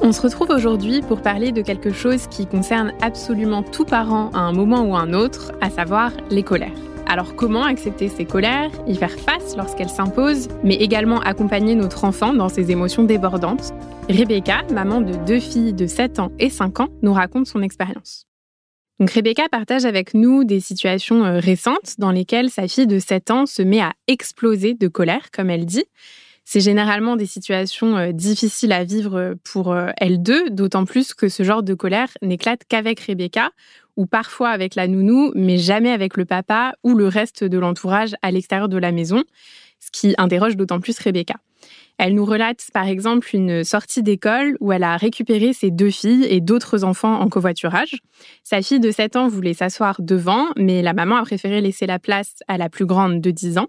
On 0.00 0.12
se 0.12 0.20
retrouve 0.20 0.50
aujourd'hui 0.50 1.02
pour 1.02 1.22
parler 1.22 1.50
de 1.50 1.60
quelque 1.60 1.92
chose 1.92 2.28
qui 2.28 2.46
concerne 2.46 2.92
absolument 3.02 3.64
tout 3.64 3.84
parent 3.84 4.30
à 4.30 4.38
un 4.38 4.52
moment 4.52 4.82
ou 4.82 4.94
à 4.94 5.00
un 5.00 5.12
autre, 5.12 5.52
à 5.60 5.70
savoir 5.70 6.12
les 6.30 6.44
colères. 6.44 6.70
Alors 7.06 7.34
comment 7.34 7.64
accepter 7.64 8.08
ces 8.08 8.24
colères, 8.24 8.70
y 8.86 8.94
faire 8.94 9.18
face 9.18 9.56
lorsqu'elles 9.56 9.88
s'imposent, 9.88 10.48
mais 10.62 10.76
également 10.76 11.18
accompagner 11.20 11.74
notre 11.74 12.04
enfant 12.04 12.32
dans 12.32 12.48
ses 12.48 12.70
émotions 12.70 13.02
débordantes? 13.02 13.72
Rebecca, 14.08 14.62
maman 14.72 15.00
de 15.00 15.14
deux 15.26 15.40
filles 15.40 15.72
de 15.72 15.86
7 15.88 16.20
ans 16.20 16.30
et 16.38 16.48
5 16.48 16.80
ans, 16.80 16.88
nous 17.02 17.12
raconte 17.12 17.48
son 17.48 17.62
expérience. 17.62 18.26
Donc 19.00 19.10
Rebecca 19.10 19.48
partage 19.50 19.84
avec 19.84 20.14
nous 20.14 20.44
des 20.44 20.60
situations 20.60 21.24
euh, 21.24 21.38
récentes 21.40 21.94
dans 21.98 22.10
lesquelles 22.12 22.50
sa 22.50 22.68
fille 22.68 22.86
de 22.86 22.98
7 22.98 23.30
ans 23.30 23.46
se 23.46 23.62
met 23.62 23.80
à 23.80 23.94
exploser 24.06 24.74
de 24.74 24.86
colère, 24.88 25.30
comme 25.32 25.50
elle 25.50 25.66
dit, 25.66 25.84
c'est 26.50 26.60
généralement 26.60 27.16
des 27.16 27.26
situations 27.26 27.98
euh, 27.98 28.12
difficiles 28.12 28.72
à 28.72 28.82
vivre 28.82 29.18
euh, 29.18 29.34
pour 29.44 29.70
euh, 29.70 29.90
elles 29.98 30.22
deux, 30.22 30.48
d'autant 30.48 30.86
plus 30.86 31.12
que 31.12 31.28
ce 31.28 31.42
genre 31.42 31.62
de 31.62 31.74
colère 31.74 32.08
n'éclate 32.22 32.62
qu'avec 32.66 33.00
Rebecca, 33.00 33.50
ou 33.98 34.06
parfois 34.06 34.48
avec 34.48 34.74
la 34.74 34.88
nounou, 34.88 35.30
mais 35.34 35.58
jamais 35.58 35.90
avec 35.90 36.16
le 36.16 36.24
papa 36.24 36.72
ou 36.82 36.94
le 36.94 37.06
reste 37.06 37.44
de 37.44 37.58
l'entourage 37.58 38.14
à 38.22 38.30
l'extérieur 38.30 38.70
de 38.70 38.78
la 38.78 38.92
maison, 38.92 39.24
ce 39.78 39.90
qui 39.90 40.14
interroge 40.16 40.56
d'autant 40.56 40.80
plus 40.80 40.98
Rebecca. 40.98 41.34
Elle 41.98 42.14
nous 42.14 42.24
relate 42.24 42.64
par 42.72 42.86
exemple 42.86 43.28
une 43.34 43.64
sortie 43.64 44.04
d'école 44.04 44.56
où 44.60 44.72
elle 44.72 44.84
a 44.84 44.96
récupéré 44.96 45.52
ses 45.52 45.72
deux 45.72 45.90
filles 45.90 46.26
et 46.30 46.40
d'autres 46.40 46.84
enfants 46.84 47.20
en 47.20 47.28
covoiturage. 47.28 47.96
Sa 48.44 48.62
fille 48.62 48.78
de 48.78 48.92
7 48.92 49.16
ans 49.16 49.26
voulait 49.26 49.54
s'asseoir 49.54 50.00
devant, 50.00 50.46
mais 50.56 50.80
la 50.80 50.92
maman 50.92 51.16
a 51.16 51.22
préféré 51.22 51.60
laisser 51.60 51.86
la 51.86 51.98
place 51.98 52.36
à 52.46 52.56
la 52.56 52.68
plus 52.68 52.86
grande 52.86 53.20
de 53.20 53.30
10 53.32 53.58
ans. 53.58 53.66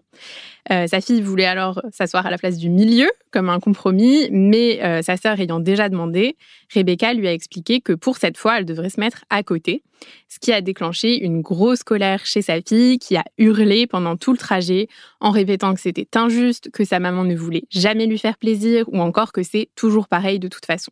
Euh, 0.71 0.85
sa 0.85 1.01
fille 1.01 1.21
voulait 1.21 1.45
alors 1.45 1.81
s'asseoir 1.91 2.27
à 2.27 2.29
la 2.29 2.37
place 2.37 2.57
du 2.57 2.69
milieu, 2.69 3.09
comme 3.31 3.49
un 3.49 3.59
compromis, 3.59 4.29
mais 4.31 4.79
euh, 4.83 5.01
sa 5.01 5.17
sœur 5.17 5.39
ayant 5.39 5.59
déjà 5.59 5.89
demandé, 5.89 6.37
Rebecca 6.71 7.13
lui 7.13 7.27
a 7.27 7.33
expliqué 7.33 7.81
que 7.81 7.93
pour 7.93 8.17
cette 8.17 8.37
fois, 8.37 8.59
elle 8.59 8.65
devrait 8.65 8.91
se 8.91 8.99
mettre 8.99 9.25
à 9.31 9.41
côté, 9.41 9.81
ce 10.27 10.39
qui 10.39 10.53
a 10.53 10.61
déclenché 10.61 11.23
une 11.23 11.41
grosse 11.41 11.83
colère 11.83 12.25
chez 12.25 12.41
sa 12.41 12.61
fille 12.61 12.99
qui 12.99 13.17
a 13.17 13.23
hurlé 13.37 13.87
pendant 13.87 14.15
tout 14.15 14.31
le 14.31 14.37
trajet 14.37 14.87
en 15.19 15.31
répétant 15.31 15.73
que 15.73 15.81
c'était 15.81 16.07
injuste, 16.17 16.69
que 16.71 16.83
sa 16.83 16.99
maman 16.99 17.23
ne 17.23 17.35
voulait 17.35 17.63
lui 18.07 18.17
faire 18.17 18.37
plaisir 18.37 18.85
ou 18.89 18.99
encore 18.99 19.31
que 19.31 19.43
c'est 19.43 19.69
toujours 19.75 20.07
pareil 20.07 20.39
de 20.39 20.47
toute 20.47 20.65
façon. 20.65 20.91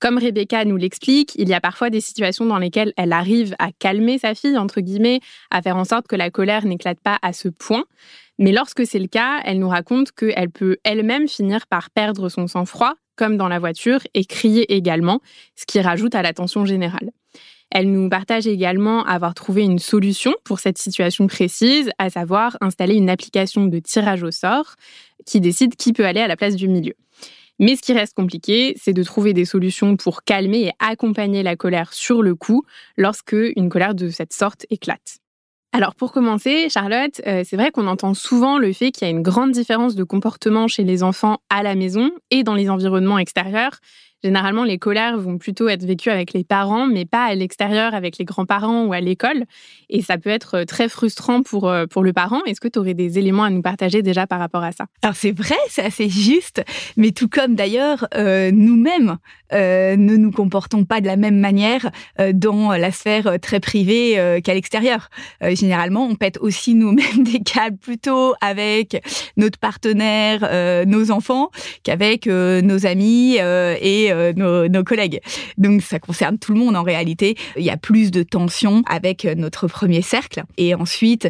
Comme 0.00 0.18
Rebecca 0.18 0.64
nous 0.64 0.76
l'explique, 0.76 1.32
il 1.34 1.48
y 1.48 1.54
a 1.54 1.60
parfois 1.60 1.90
des 1.90 2.00
situations 2.00 2.46
dans 2.46 2.58
lesquelles 2.58 2.92
elle 2.96 3.12
arrive 3.12 3.56
à 3.58 3.72
calmer 3.72 4.18
sa 4.18 4.36
fille, 4.36 4.56
entre 4.56 4.80
guillemets, 4.80 5.20
à 5.50 5.60
faire 5.60 5.76
en 5.76 5.84
sorte 5.84 6.06
que 6.06 6.14
la 6.14 6.30
colère 6.30 6.64
n'éclate 6.64 7.00
pas 7.00 7.18
à 7.20 7.32
ce 7.32 7.48
point. 7.48 7.84
Mais 8.38 8.52
lorsque 8.52 8.86
c'est 8.86 9.00
le 9.00 9.08
cas, 9.08 9.40
elle 9.44 9.58
nous 9.58 9.68
raconte 9.68 10.12
qu'elle 10.12 10.50
peut 10.50 10.76
elle-même 10.84 11.26
finir 11.26 11.66
par 11.66 11.90
perdre 11.90 12.28
son 12.28 12.46
sang-froid, 12.46 12.94
comme 13.16 13.36
dans 13.36 13.48
la 13.48 13.58
voiture, 13.58 13.98
et 14.14 14.24
crier 14.24 14.72
également, 14.72 15.20
ce 15.56 15.66
qui 15.66 15.80
rajoute 15.80 16.14
à 16.14 16.22
la 16.22 16.32
tension 16.32 16.64
générale. 16.64 17.10
Elle 17.70 17.90
nous 17.90 18.08
partage 18.08 18.46
également 18.46 19.04
avoir 19.04 19.34
trouvé 19.34 19.62
une 19.62 19.78
solution 19.78 20.34
pour 20.44 20.58
cette 20.58 20.78
situation 20.78 21.26
précise, 21.26 21.90
à 21.98 22.08
savoir 22.08 22.56
installer 22.60 22.94
une 22.94 23.10
application 23.10 23.66
de 23.66 23.78
tirage 23.78 24.22
au 24.22 24.30
sort 24.30 24.76
qui 25.28 25.40
décide 25.40 25.76
qui 25.76 25.92
peut 25.92 26.06
aller 26.06 26.20
à 26.20 26.26
la 26.26 26.36
place 26.36 26.56
du 26.56 26.68
milieu. 26.68 26.94
Mais 27.60 27.76
ce 27.76 27.82
qui 27.82 27.92
reste 27.92 28.14
compliqué, 28.14 28.74
c'est 28.80 28.92
de 28.92 29.02
trouver 29.02 29.32
des 29.32 29.44
solutions 29.44 29.96
pour 29.96 30.22
calmer 30.22 30.66
et 30.66 30.72
accompagner 30.78 31.42
la 31.42 31.56
colère 31.56 31.92
sur 31.92 32.22
le 32.22 32.34
coup 32.34 32.64
lorsque 32.96 33.36
une 33.56 33.68
colère 33.68 33.94
de 33.94 34.08
cette 34.10 34.32
sorte 34.32 34.64
éclate. 34.70 35.18
Alors 35.72 35.94
pour 35.94 36.12
commencer, 36.12 36.68
Charlotte, 36.70 37.20
euh, 37.26 37.42
c'est 37.44 37.56
vrai 37.56 37.70
qu'on 37.70 37.88
entend 37.88 38.14
souvent 38.14 38.58
le 38.58 38.72
fait 38.72 38.90
qu'il 38.90 39.06
y 39.06 39.08
a 39.08 39.10
une 39.10 39.22
grande 39.22 39.50
différence 39.50 39.96
de 39.96 40.04
comportement 40.04 40.66
chez 40.66 40.82
les 40.82 41.02
enfants 41.02 41.38
à 41.50 41.62
la 41.62 41.74
maison 41.74 42.10
et 42.30 42.42
dans 42.42 42.54
les 42.54 42.70
environnements 42.70 43.18
extérieurs 43.18 43.78
Généralement, 44.24 44.64
les 44.64 44.78
colères 44.78 45.16
vont 45.16 45.38
plutôt 45.38 45.68
être 45.68 45.84
vécues 45.84 46.10
avec 46.10 46.32
les 46.32 46.42
parents, 46.42 46.88
mais 46.88 47.04
pas 47.04 47.26
à 47.26 47.34
l'extérieur 47.36 47.94
avec 47.94 48.18
les 48.18 48.24
grands-parents 48.24 48.84
ou 48.84 48.92
à 48.92 49.00
l'école. 49.00 49.44
Et 49.90 50.02
ça 50.02 50.18
peut 50.18 50.30
être 50.30 50.56
euh, 50.56 50.64
très 50.64 50.88
frustrant 50.88 51.42
pour, 51.42 51.68
euh, 51.68 51.86
pour 51.86 52.02
le 52.02 52.12
parent. 52.12 52.42
Est-ce 52.44 52.60
que 52.60 52.66
tu 52.66 52.80
aurais 52.80 52.94
des 52.94 53.20
éléments 53.20 53.44
à 53.44 53.50
nous 53.50 53.62
partager 53.62 54.02
déjà 54.02 54.26
par 54.26 54.40
rapport 54.40 54.64
à 54.64 54.72
ça? 54.72 54.86
Alors 55.02 55.14
c'est 55.14 55.30
vrai, 55.30 55.54
c'est 55.68 55.84
assez 55.84 56.08
juste, 56.08 56.64
mais 56.96 57.12
tout 57.12 57.28
comme 57.28 57.54
d'ailleurs, 57.54 58.08
euh, 58.16 58.50
nous-mêmes 58.52 59.18
ne 59.50 60.16
nous 60.16 60.30
comportons 60.30 60.84
pas 60.84 61.00
de 61.00 61.06
la 61.06 61.16
même 61.16 61.38
manière 61.38 61.90
dans 62.34 62.72
la 62.72 62.92
sphère 62.92 63.38
très 63.40 63.60
privée 63.60 64.40
qu'à 64.44 64.52
l'extérieur. 64.52 65.08
généralement, 65.40 66.04
on 66.04 66.16
pète 66.16 66.36
aussi 66.42 66.74
nous-mêmes 66.74 67.22
des 67.24 67.40
câbles 67.40 67.78
plutôt 67.78 68.34
avec 68.42 69.02
notre 69.38 69.58
partenaire, 69.58 70.86
nos 70.86 71.10
enfants, 71.10 71.48
qu'avec 71.82 72.26
nos 72.26 72.84
amis 72.84 73.38
et 73.38 74.07
euh, 74.10 74.68
nos, 74.68 74.84
collègues. 74.84 75.20
Donc 75.56 75.82
ça 75.82 75.98
concerne 75.98 76.38
tout 76.38 76.52
le 76.52 76.58
monde 76.58 76.76
en 76.76 76.82
réalité. 76.82 77.36
Il 77.56 77.64
y 77.64 77.70
a 77.70 77.76
plus 77.76 78.10
de 78.10 78.22
tensions 78.22 78.82
avec 78.86 79.24
euh, 79.24 79.34
notre 79.34 79.66
premier 79.66 80.02
cercle. 80.02 80.44
Et 80.56 80.74
ensuite, 80.74 81.28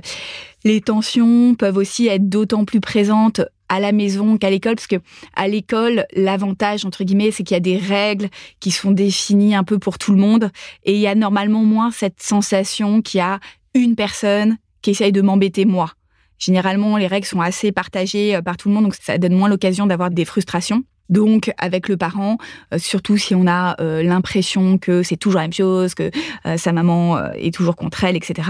les 0.64 0.80
tensions 0.80 1.54
peuvent 1.54 1.76
aussi 1.76 2.08
être 2.08 2.28
d'autant 2.28 2.64
plus 2.64 2.80
présentes 2.80 3.40
à 3.68 3.80
la 3.80 3.92
maison 3.92 4.38
qu'à 4.38 4.50
l'école, 4.50 4.76
parce 4.76 4.86
que 4.86 4.96
à 5.36 5.46
l'école, 5.46 6.06
l'avantage 6.14 6.84
entre 6.84 7.04
guillemets, 7.04 7.30
c'est 7.30 7.42
qu'il 7.42 7.54
y 7.54 7.58
a 7.58 7.60
des 7.60 7.76
règles 7.76 8.28
qui 8.60 8.70
sont 8.70 8.90
définies 8.90 9.54
un 9.54 9.64
peu 9.64 9.78
pour 9.78 9.98
tout 9.98 10.12
le 10.12 10.18
monde, 10.18 10.50
et 10.84 10.94
il 10.94 11.00
y 11.00 11.06
a 11.06 11.14
normalement 11.14 11.64
moins 11.64 11.90
cette 11.90 12.22
sensation 12.22 13.02
qu'il 13.02 13.18
y 13.18 13.20
a 13.20 13.40
une 13.74 13.94
personne 13.94 14.56
qui 14.80 14.90
essaye 14.90 15.12
de 15.12 15.20
m'embêter 15.20 15.66
moi. 15.66 15.92
Généralement, 16.38 16.96
les 16.96 17.08
règles 17.08 17.26
sont 17.26 17.40
assez 17.40 17.72
partagées 17.72 18.36
euh, 18.36 18.42
par 18.42 18.56
tout 18.56 18.68
le 18.68 18.74
monde, 18.74 18.84
donc 18.84 18.94
ça 18.94 19.18
donne 19.18 19.34
moins 19.34 19.48
l'occasion 19.48 19.86
d'avoir 19.86 20.10
des 20.10 20.24
frustrations. 20.24 20.84
Donc, 21.08 21.52
avec 21.58 21.88
le 21.88 21.96
parent, 21.96 22.36
euh, 22.72 22.78
surtout 22.78 23.16
si 23.16 23.34
on 23.34 23.46
a 23.46 23.80
euh, 23.80 24.02
l'impression 24.02 24.78
que 24.78 25.02
c'est 25.02 25.16
toujours 25.16 25.38
la 25.40 25.44
même 25.44 25.52
chose, 25.52 25.94
que 25.94 26.10
euh, 26.46 26.56
sa 26.56 26.72
maman 26.72 27.18
est 27.32 27.54
toujours 27.54 27.76
contre 27.76 28.04
elle, 28.04 28.16
etc., 28.16 28.48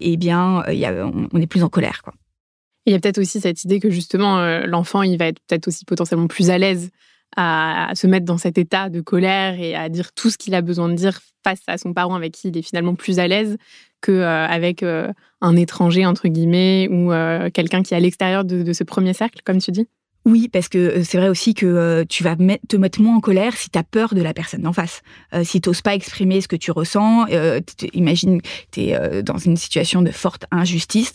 eh 0.00 0.16
bien, 0.16 0.62
on, 1.32 1.40
est 1.40 1.46
plus 1.46 1.62
en 1.62 1.68
colère. 1.68 2.02
Il 2.86 2.92
y 2.92 2.96
a 2.96 3.00
peut-être 3.00 3.18
aussi 3.18 3.40
cette 3.40 3.64
idée 3.64 3.80
que 3.80 3.90
justement, 3.90 4.38
l'enfant, 4.66 5.02
il 5.02 5.16
va 5.16 5.26
être 5.26 5.40
peut-être 5.48 5.68
aussi 5.68 5.84
potentiellement 5.84 6.26
plus 6.26 6.50
à 6.50 6.58
l'aise 6.58 6.90
à, 7.36 7.90
se 7.94 8.06
mettre 8.06 8.26
dans 8.26 8.38
cet 8.38 8.58
état 8.58 8.90
de 8.90 9.00
colère 9.00 9.58
et 9.58 9.74
à 9.74 9.88
dire 9.88 10.12
tout 10.12 10.30
ce 10.30 10.38
qu'il 10.38 10.54
a 10.54 10.60
besoin 10.60 10.88
de 10.88 10.94
dire 10.94 11.20
face 11.42 11.62
à 11.66 11.78
son 11.78 11.92
parent 11.94 12.14
avec 12.14 12.32
qui 12.32 12.48
il 12.48 12.56
est 12.56 12.62
finalement 12.62 12.94
plus 12.94 13.18
à 13.18 13.26
l'aise 13.26 13.56
qu'avec 14.02 14.84
un 15.40 15.56
étranger, 15.56 16.04
entre 16.04 16.28
guillemets, 16.28 16.88
ou 16.90 17.10
quelqu'un 17.50 17.82
qui 17.82 17.94
est 17.94 17.96
à 17.96 18.00
l'extérieur 18.00 18.44
de 18.44 18.72
ce 18.72 18.84
premier 18.84 19.14
cercle, 19.14 19.40
comme 19.44 19.58
tu 19.58 19.72
dis. 19.72 19.88
Oui, 20.24 20.48
parce 20.48 20.68
que 20.68 20.78
euh, 20.78 21.04
c'est 21.04 21.18
vrai 21.18 21.28
aussi 21.28 21.54
que 21.54 21.66
euh, 21.66 22.04
tu 22.08 22.22
vas 22.22 22.36
te 22.36 22.76
mettre 22.76 23.02
moins 23.02 23.16
en 23.16 23.20
colère 23.20 23.56
si 23.56 23.68
tu 23.68 23.78
as 23.78 23.82
peur 23.82 24.14
de 24.14 24.22
la 24.22 24.32
personne 24.32 24.62
d'en 24.62 24.72
face. 24.72 25.02
Euh, 25.34 25.44
si 25.44 25.60
tu 25.60 25.68
n'oses 25.68 25.82
pas 25.82 25.94
exprimer 25.94 26.40
ce 26.40 26.48
que 26.48 26.56
tu 26.56 26.70
ressens, 26.70 27.26
imagine 27.92 28.40
tu 28.70 28.80
es 28.80 29.22
dans 29.22 29.38
une 29.38 29.56
situation 29.56 30.02
de 30.02 30.10
forte 30.10 30.46
injustice, 30.50 31.12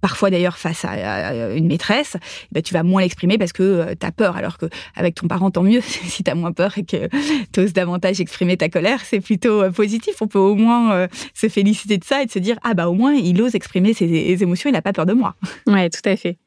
parfois 0.00 0.30
d'ailleurs 0.30 0.58
face 0.58 0.84
à, 0.84 1.54
une 1.54 1.66
maîtresse, 1.66 2.16
ben, 2.52 2.62
tu 2.62 2.74
vas 2.74 2.82
moins 2.82 3.02
l'exprimer 3.02 3.38
parce 3.38 3.52
que 3.52 3.94
tu 3.94 4.06
as 4.06 4.12
peur. 4.12 4.36
Alors 4.36 4.58
qu'avec 4.58 5.14
ton 5.14 5.28
parent, 5.28 5.50
tant 5.50 5.62
mieux 5.62 5.80
si 5.82 6.24
tu 6.24 6.30
as 6.30 6.34
moins 6.34 6.52
peur 6.52 6.76
et 6.78 6.84
que 6.84 7.08
tu 7.52 7.60
oses 7.60 7.72
davantage 7.72 8.20
exprimer 8.20 8.56
ta 8.56 8.68
colère, 8.68 9.00
c'est 9.04 9.20
plutôt 9.20 9.70
positif. 9.70 10.16
On 10.20 10.26
peut 10.26 10.38
au 10.38 10.54
moins 10.54 11.06
se 11.34 11.48
féliciter 11.48 11.98
de 11.98 12.04
ça 12.04 12.22
et 12.22 12.26
de 12.26 12.30
se 12.30 12.38
dire 12.38 12.56
Ah 12.64 12.74
bah 12.74 12.88
au 12.88 12.94
moins 12.94 13.14
il 13.14 13.40
ose 13.40 13.54
exprimer 13.54 13.94
ses 13.94 14.42
émotions, 14.42 14.68
il 14.68 14.72
n'a 14.72 14.82
pas 14.82 14.92
peur 14.92 15.06
de 15.06 15.12
moi. 15.12 15.36
Ouais, 15.66 15.90
tout 15.90 16.06
à 16.08 16.16
fait. 16.16 16.38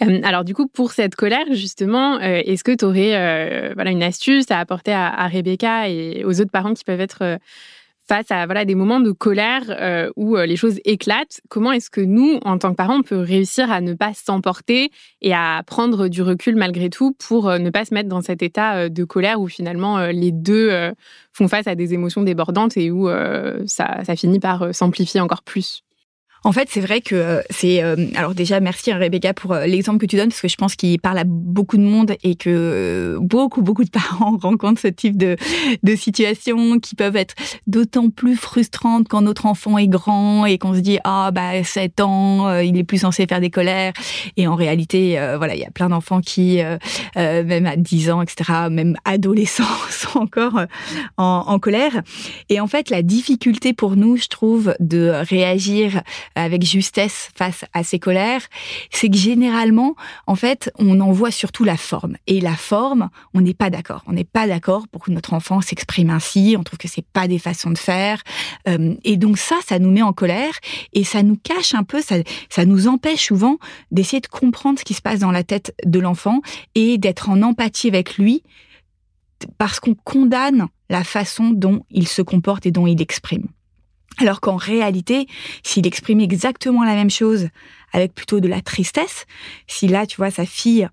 Euh, 0.00 0.20
alors 0.22 0.44
du 0.44 0.54
coup, 0.54 0.68
pour 0.68 0.92
cette 0.92 1.16
colère, 1.16 1.44
justement, 1.50 2.16
euh, 2.16 2.40
est-ce 2.44 2.64
que 2.64 2.74
tu 2.74 2.84
aurais 2.84 3.14
euh, 3.14 3.74
une 3.84 4.02
astuce 4.02 4.50
à 4.50 4.58
apporter 4.58 4.92
à, 4.92 5.26
Rebecca 5.28 5.88
et 5.88 6.24
aux 6.24 6.40
autres 6.40 6.50
parents 6.50 6.72
qui 6.72 6.84
peuvent 6.84 7.00
être 7.00 7.38
face 8.08 8.30
à 8.30 8.64
des 8.64 8.74
moments 8.74 9.00
de 9.00 9.12
colère 9.12 10.10
où 10.16 10.36
les 10.36 10.56
choses 10.56 10.80
éclatent? 10.84 11.40
Comment 11.48 11.72
est-ce 11.72 11.88
que 11.88 12.00
nous, 12.00 12.40
en 12.44 12.58
tant 12.58 12.70
que 12.70 12.76
parents, 12.76 12.98
on 12.98 13.02
peut 13.02 13.18
réussir 13.18 13.70
à 13.70 13.80
ne 13.80 13.94
pas 13.94 14.12
s'emporter 14.12 14.90
et 15.20 15.32
à 15.32 15.62
prendre 15.66 16.08
du 16.08 16.20
recul 16.22 16.56
malgré 16.56 16.90
tout 16.90 17.12
pour 17.12 17.50
ne 17.50 17.70
pas 17.70 17.84
se 17.84 17.94
mettre 17.94 18.08
dans 18.08 18.20
cet 18.20 18.42
état 18.42 18.88
de 18.88 19.04
colère 19.04 19.40
où 19.40 19.48
finalement 19.48 20.06
les 20.06 20.32
deux 20.32 20.92
font 21.32 21.48
face 21.48 21.66
à 21.66 21.74
des 21.74 21.94
émotions 21.94 22.22
débordantes 22.22 22.76
et 22.76 22.90
où 22.90 23.08
ça 23.66 24.16
finit 24.16 24.40
par 24.40 24.74
s'amplifier 24.74 25.20
encore 25.20 25.42
plus? 25.42 25.84
En 26.44 26.50
fait, 26.50 26.68
c'est 26.70 26.80
vrai 26.80 27.00
que 27.00 27.14
euh, 27.14 27.40
c'est. 27.50 27.82
Euh, 27.82 27.96
alors 28.16 28.34
déjà, 28.34 28.58
merci 28.58 28.90
hein, 28.90 28.98
Rebecca 28.98 29.32
pour 29.32 29.52
euh, 29.52 29.66
l'exemple 29.66 29.98
que 29.98 30.06
tu 30.06 30.16
donnes 30.16 30.30
parce 30.30 30.40
que 30.40 30.48
je 30.48 30.56
pense 30.56 30.74
qu'il 30.74 31.00
parle 31.00 31.18
à 31.18 31.24
beaucoup 31.24 31.76
de 31.76 31.82
monde 31.82 32.16
et 32.24 32.34
que 32.34 33.16
beaucoup 33.20 33.62
beaucoup 33.62 33.84
de 33.84 33.90
parents 33.90 34.36
rencontrent 34.38 34.80
ce 34.80 34.88
type 34.88 35.16
de 35.16 35.36
de 35.82 35.96
situations 35.96 36.80
qui 36.80 36.96
peuvent 36.96 37.16
être 37.16 37.34
d'autant 37.68 38.10
plus 38.10 38.34
frustrantes 38.34 39.06
quand 39.08 39.22
notre 39.22 39.46
enfant 39.46 39.78
est 39.78 39.86
grand 39.86 40.44
et 40.46 40.58
qu'on 40.58 40.74
se 40.74 40.80
dit 40.80 40.98
ah 41.04 41.30
bah 41.32 41.62
7 41.62 42.00
ans, 42.00 42.58
il 42.58 42.76
est 42.76 42.84
plus 42.84 42.98
censé 42.98 43.26
faire 43.26 43.40
des 43.40 43.50
colères 43.50 43.92
et 44.36 44.48
en 44.48 44.54
réalité 44.54 45.16
voilà 45.36 45.54
il 45.54 45.60
y 45.60 45.64
a 45.64 45.70
plein 45.70 45.88
d'enfants 45.88 46.20
qui 46.20 46.60
même 47.16 47.66
à 47.66 47.76
10 47.76 48.10
ans 48.10 48.22
etc 48.22 48.52
même 48.70 48.96
adolescents 49.04 49.64
sont 49.90 50.18
encore 50.18 50.60
en, 51.16 51.44
en 51.46 51.58
colère 51.58 52.02
et 52.48 52.60
en 52.60 52.66
fait 52.66 52.90
la 52.90 53.02
difficulté 53.02 53.72
pour 53.72 53.96
nous 53.96 54.16
je 54.16 54.28
trouve 54.28 54.74
de 54.80 55.12
réagir 55.28 56.02
avec 56.34 56.64
justesse 56.64 57.30
face 57.34 57.64
à 57.72 57.84
ses 57.84 57.98
colères, 57.98 58.42
c'est 58.90 59.08
que 59.08 59.16
généralement, 59.16 59.94
en 60.26 60.34
fait, 60.34 60.72
on 60.78 61.00
en 61.00 61.12
voit 61.12 61.30
surtout 61.30 61.64
la 61.64 61.76
forme. 61.76 62.16
Et 62.26 62.40
la 62.40 62.56
forme, 62.56 63.10
on 63.34 63.40
n'est 63.40 63.54
pas 63.54 63.70
d'accord. 63.70 64.02
On 64.06 64.12
n'est 64.12 64.24
pas 64.24 64.46
d'accord 64.46 64.86
pour 64.88 65.02
que 65.02 65.10
notre 65.10 65.34
enfant 65.34 65.60
s'exprime 65.60 66.10
ainsi. 66.10 66.56
On 66.58 66.62
trouve 66.62 66.78
que 66.78 66.88
c'est 66.88 67.06
pas 67.06 67.28
des 67.28 67.38
façons 67.38 67.70
de 67.70 67.78
faire. 67.78 68.22
Euh, 68.68 68.94
et 69.04 69.16
donc 69.16 69.38
ça, 69.38 69.56
ça 69.66 69.78
nous 69.78 69.90
met 69.90 70.02
en 70.02 70.12
colère 70.12 70.54
et 70.92 71.04
ça 71.04 71.22
nous 71.22 71.36
cache 71.36 71.74
un 71.74 71.84
peu, 71.84 72.00
ça, 72.00 72.16
ça 72.48 72.64
nous 72.64 72.88
empêche 72.88 73.26
souvent 73.26 73.58
d'essayer 73.90 74.20
de 74.20 74.26
comprendre 74.26 74.78
ce 74.78 74.84
qui 74.84 74.94
se 74.94 75.02
passe 75.02 75.20
dans 75.20 75.30
la 75.30 75.44
tête 75.44 75.74
de 75.84 75.98
l'enfant 75.98 76.40
et 76.74 76.98
d'être 76.98 77.28
en 77.28 77.42
empathie 77.42 77.88
avec 77.88 78.16
lui 78.16 78.42
parce 79.58 79.80
qu'on 79.80 79.94
condamne 79.94 80.66
la 80.88 81.04
façon 81.04 81.50
dont 81.50 81.84
il 81.90 82.06
se 82.06 82.22
comporte 82.22 82.66
et 82.66 82.70
dont 82.70 82.86
il 82.86 83.00
exprime. 83.00 83.48
Alors 84.18 84.40
qu'en 84.40 84.56
réalité, 84.56 85.26
s'il 85.62 85.86
exprime 85.86 86.20
exactement 86.20 86.84
la 86.84 86.94
même 86.94 87.10
chose 87.10 87.48
avec 87.92 88.14
plutôt 88.14 88.40
de 88.40 88.48
la 88.48 88.60
tristesse, 88.60 89.26
si 89.66 89.88
là, 89.88 90.06
tu 90.06 90.16
vois, 90.16 90.30
sa 90.30 90.46
fille 90.46 90.88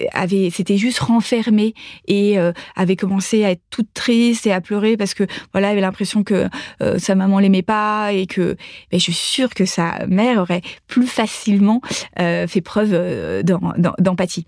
euh, 0.00 0.06
avait 0.12 0.50
s'était 0.50 0.76
juste 0.76 0.98
renfermée 0.98 1.74
et 2.06 2.38
euh, 2.38 2.52
avait 2.76 2.96
commencé 2.96 3.44
à 3.44 3.50
être 3.50 3.62
toute 3.70 3.92
triste 3.94 4.46
et 4.46 4.52
à 4.52 4.60
pleurer 4.60 4.96
parce 4.96 5.14
que 5.14 5.24
voilà 5.52 5.68
avait 5.68 5.80
l'impression 5.80 6.24
que 6.24 6.48
euh, 6.82 6.98
sa 6.98 7.14
maman 7.14 7.38
l'aimait 7.38 7.62
pas 7.62 8.12
et 8.12 8.26
que 8.26 8.56
ben, 8.90 8.98
je 8.98 9.04
suis 9.04 9.12
sûre 9.12 9.50
que 9.50 9.64
sa 9.64 10.06
mère 10.06 10.38
aurait 10.38 10.62
plus 10.86 11.06
facilement 11.06 11.80
fait 12.16 12.60
preuve 12.62 13.42
d'empathie. 13.42 14.46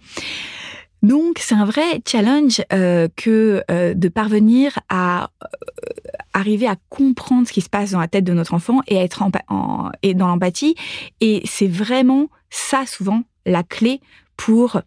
Donc 1.03 1.39
c'est 1.41 1.55
un 1.55 1.65
vrai 1.65 2.01
challenge 2.07 2.63
euh, 2.73 3.09
que 3.17 3.63
euh, 3.71 3.95
de 3.95 4.09
parvenir 4.09 4.79
à 4.89 5.31
euh, 5.43 5.47
arriver 6.33 6.67
à 6.67 6.77
comprendre 6.89 7.47
ce 7.47 7.53
qui 7.53 7.61
se 7.61 7.69
passe 7.69 7.93
dans 7.93 8.01
la 8.01 8.09
tête 8.09 8.25
de 8.25 8.33
notre 8.33 8.55
enfant 8.55 8.81
et 8.89 8.99
à 8.99 9.03
être 9.03 9.23
en, 9.23 9.91
et 10.03 10.15
dans 10.15 10.27
l'empathie. 10.27 10.75
Et 11.21 11.43
c'est 11.45 11.69
vraiment 11.69 12.29
ça 12.51 12.85
souvent 12.87 13.23
la 13.45 13.63
clé 13.63 14.01
pour 14.37 14.81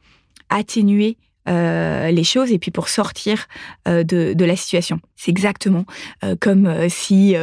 atténuer 0.49 1.17
les 1.47 2.23
choses 2.23 2.51
et 2.51 2.59
puis 2.59 2.69
pour 2.69 2.89
sortir 2.89 3.47
de, 3.87 4.03
de, 4.03 4.45
la 4.45 4.55
situation. 4.55 4.99
C'est 5.15 5.31
exactement 5.31 5.85
comme 6.39 6.71
si 6.89 7.35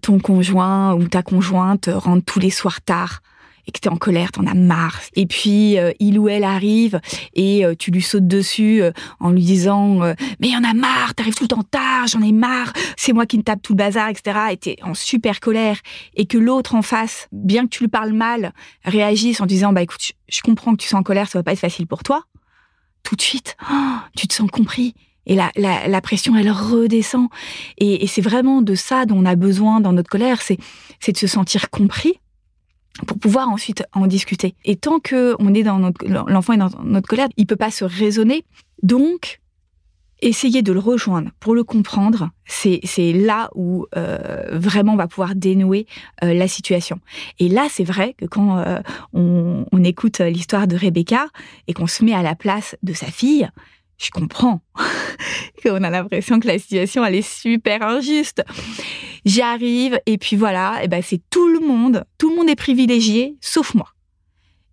ton 0.00 0.18
conjoint 0.18 0.92
ou 0.94 1.06
ta 1.06 1.22
conjointe 1.22 1.88
rentre 1.92 2.24
tous 2.24 2.40
les 2.40 2.50
soirs 2.50 2.80
tard 2.80 3.22
et 3.66 3.72
que 3.72 3.78
tu 3.80 3.88
es 3.88 3.92
en 3.92 3.96
colère, 3.96 4.32
t'en 4.32 4.46
as 4.46 4.54
marre. 4.54 5.00
Et 5.14 5.26
puis 5.26 5.78
euh, 5.78 5.92
il 6.00 6.18
ou 6.18 6.28
elle 6.28 6.44
arrive 6.44 7.00
et 7.34 7.64
euh, 7.64 7.74
tu 7.78 7.90
lui 7.90 8.02
sautes 8.02 8.26
dessus 8.26 8.82
euh, 8.82 8.92
en 9.20 9.30
lui 9.30 9.42
disant 9.42 9.98
mais 10.40 10.48
il 10.48 10.52
y 10.52 10.56
en 10.56 10.64
a 10.64 10.74
marre, 10.74 11.14
t'arrives 11.14 11.34
tout 11.34 11.44
le 11.44 11.48
temps 11.48 11.62
tard, 11.62 12.06
j'en 12.06 12.22
ai 12.22 12.32
marre, 12.32 12.72
c'est 12.96 13.12
moi 13.12 13.26
qui 13.26 13.38
me 13.38 13.42
tape 13.42 13.62
tout 13.62 13.72
le 13.72 13.78
bazar, 13.78 14.08
etc. 14.08 14.38
Et 14.52 14.56
t'es 14.56 14.76
en 14.82 14.94
super 14.94 15.40
colère 15.40 15.78
et 16.14 16.26
que 16.26 16.38
l'autre 16.38 16.74
en 16.74 16.82
face, 16.82 17.28
bien 17.32 17.64
que 17.64 17.70
tu 17.70 17.84
lui 17.84 17.88
parles 17.88 18.12
mal, 18.12 18.52
réagisse 18.84 19.40
en 19.40 19.46
disant 19.46 19.72
bah 19.72 19.82
écoute, 19.82 20.12
je 20.28 20.40
comprends 20.40 20.72
que 20.72 20.82
tu 20.82 20.88
sois 20.88 20.98
en 20.98 21.02
colère, 21.02 21.28
ça 21.28 21.38
va 21.38 21.42
pas 21.42 21.52
être 21.52 21.58
facile 21.58 21.86
pour 21.86 22.02
toi. 22.02 22.24
Tout 23.02 23.16
de 23.16 23.22
suite, 23.22 23.56
oh, 23.70 23.96
tu 24.16 24.28
te 24.28 24.34
sens 24.34 24.50
compris. 24.50 24.94
Et 25.24 25.36
la, 25.36 25.52
la, 25.54 25.86
la, 25.86 26.00
pression, 26.00 26.36
elle 26.36 26.50
redescend. 26.50 27.28
Et, 27.78 28.02
et 28.02 28.06
c'est 28.08 28.20
vraiment 28.20 28.60
de 28.60 28.74
ça 28.74 29.06
dont 29.06 29.18
on 29.18 29.24
a 29.24 29.36
besoin 29.36 29.80
dans 29.80 29.92
notre 29.92 30.10
colère, 30.10 30.42
c'est 30.42 30.58
de 31.12 31.16
se 31.16 31.28
sentir 31.28 31.70
compris 31.70 32.14
pour 33.06 33.18
pouvoir 33.18 33.48
ensuite 33.48 33.84
en 33.92 34.06
discuter. 34.06 34.54
Et 34.64 34.76
tant 34.76 35.00
que 35.00 35.34
on 35.38 35.54
est 35.54 35.62
dans 35.62 35.78
notre 35.78 36.06
l'enfant 36.06 36.52
est 36.52 36.58
dans 36.58 36.70
notre 36.84 37.08
colère, 37.08 37.28
il 37.36 37.46
peut 37.46 37.56
pas 37.56 37.70
se 37.70 37.84
raisonner. 37.84 38.44
Donc 38.82 39.40
essayer 40.22 40.62
de 40.62 40.72
le 40.72 40.78
rejoindre 40.78 41.30
pour 41.40 41.54
le 41.54 41.64
comprendre, 41.64 42.30
c'est 42.46 43.12
là 43.12 43.50
où 43.54 43.86
euh, 43.96 44.44
vraiment 44.52 44.94
on 44.94 44.96
va 44.96 45.08
pouvoir 45.08 45.34
dénouer 45.34 45.86
euh, 46.22 46.32
la 46.32 46.46
situation. 46.46 47.00
Et 47.40 47.48
là, 47.48 47.66
c'est 47.68 47.84
vrai 47.84 48.14
que 48.16 48.26
quand 48.26 48.58
euh, 48.58 48.78
on, 49.12 49.66
on 49.72 49.84
écoute 49.84 50.20
l'histoire 50.20 50.68
de 50.68 50.76
Rebecca 50.76 51.26
et 51.66 51.74
qu'on 51.74 51.88
se 51.88 52.04
met 52.04 52.14
à 52.14 52.22
la 52.22 52.36
place 52.36 52.76
de 52.84 52.92
sa 52.92 53.06
fille, 53.06 53.50
je 53.98 54.10
comprends 54.10 54.60
qu'on 55.62 55.82
a 55.82 55.90
l'impression 55.90 56.40
que 56.40 56.46
la 56.46 56.58
situation 56.58 57.04
elle 57.04 57.16
est 57.16 57.28
super 57.28 57.82
injuste. 57.82 58.44
J'arrive 59.24 60.00
et 60.06 60.18
puis 60.18 60.36
voilà, 60.36 60.82
et 60.82 60.88
ben 60.88 61.02
c'est 61.02 61.20
tout 61.30 61.48
le 61.48 61.60
monde, 61.60 62.04
tout 62.18 62.30
le 62.30 62.36
monde 62.36 62.50
est 62.50 62.56
privilégié 62.56 63.36
sauf 63.40 63.74
moi. 63.74 63.88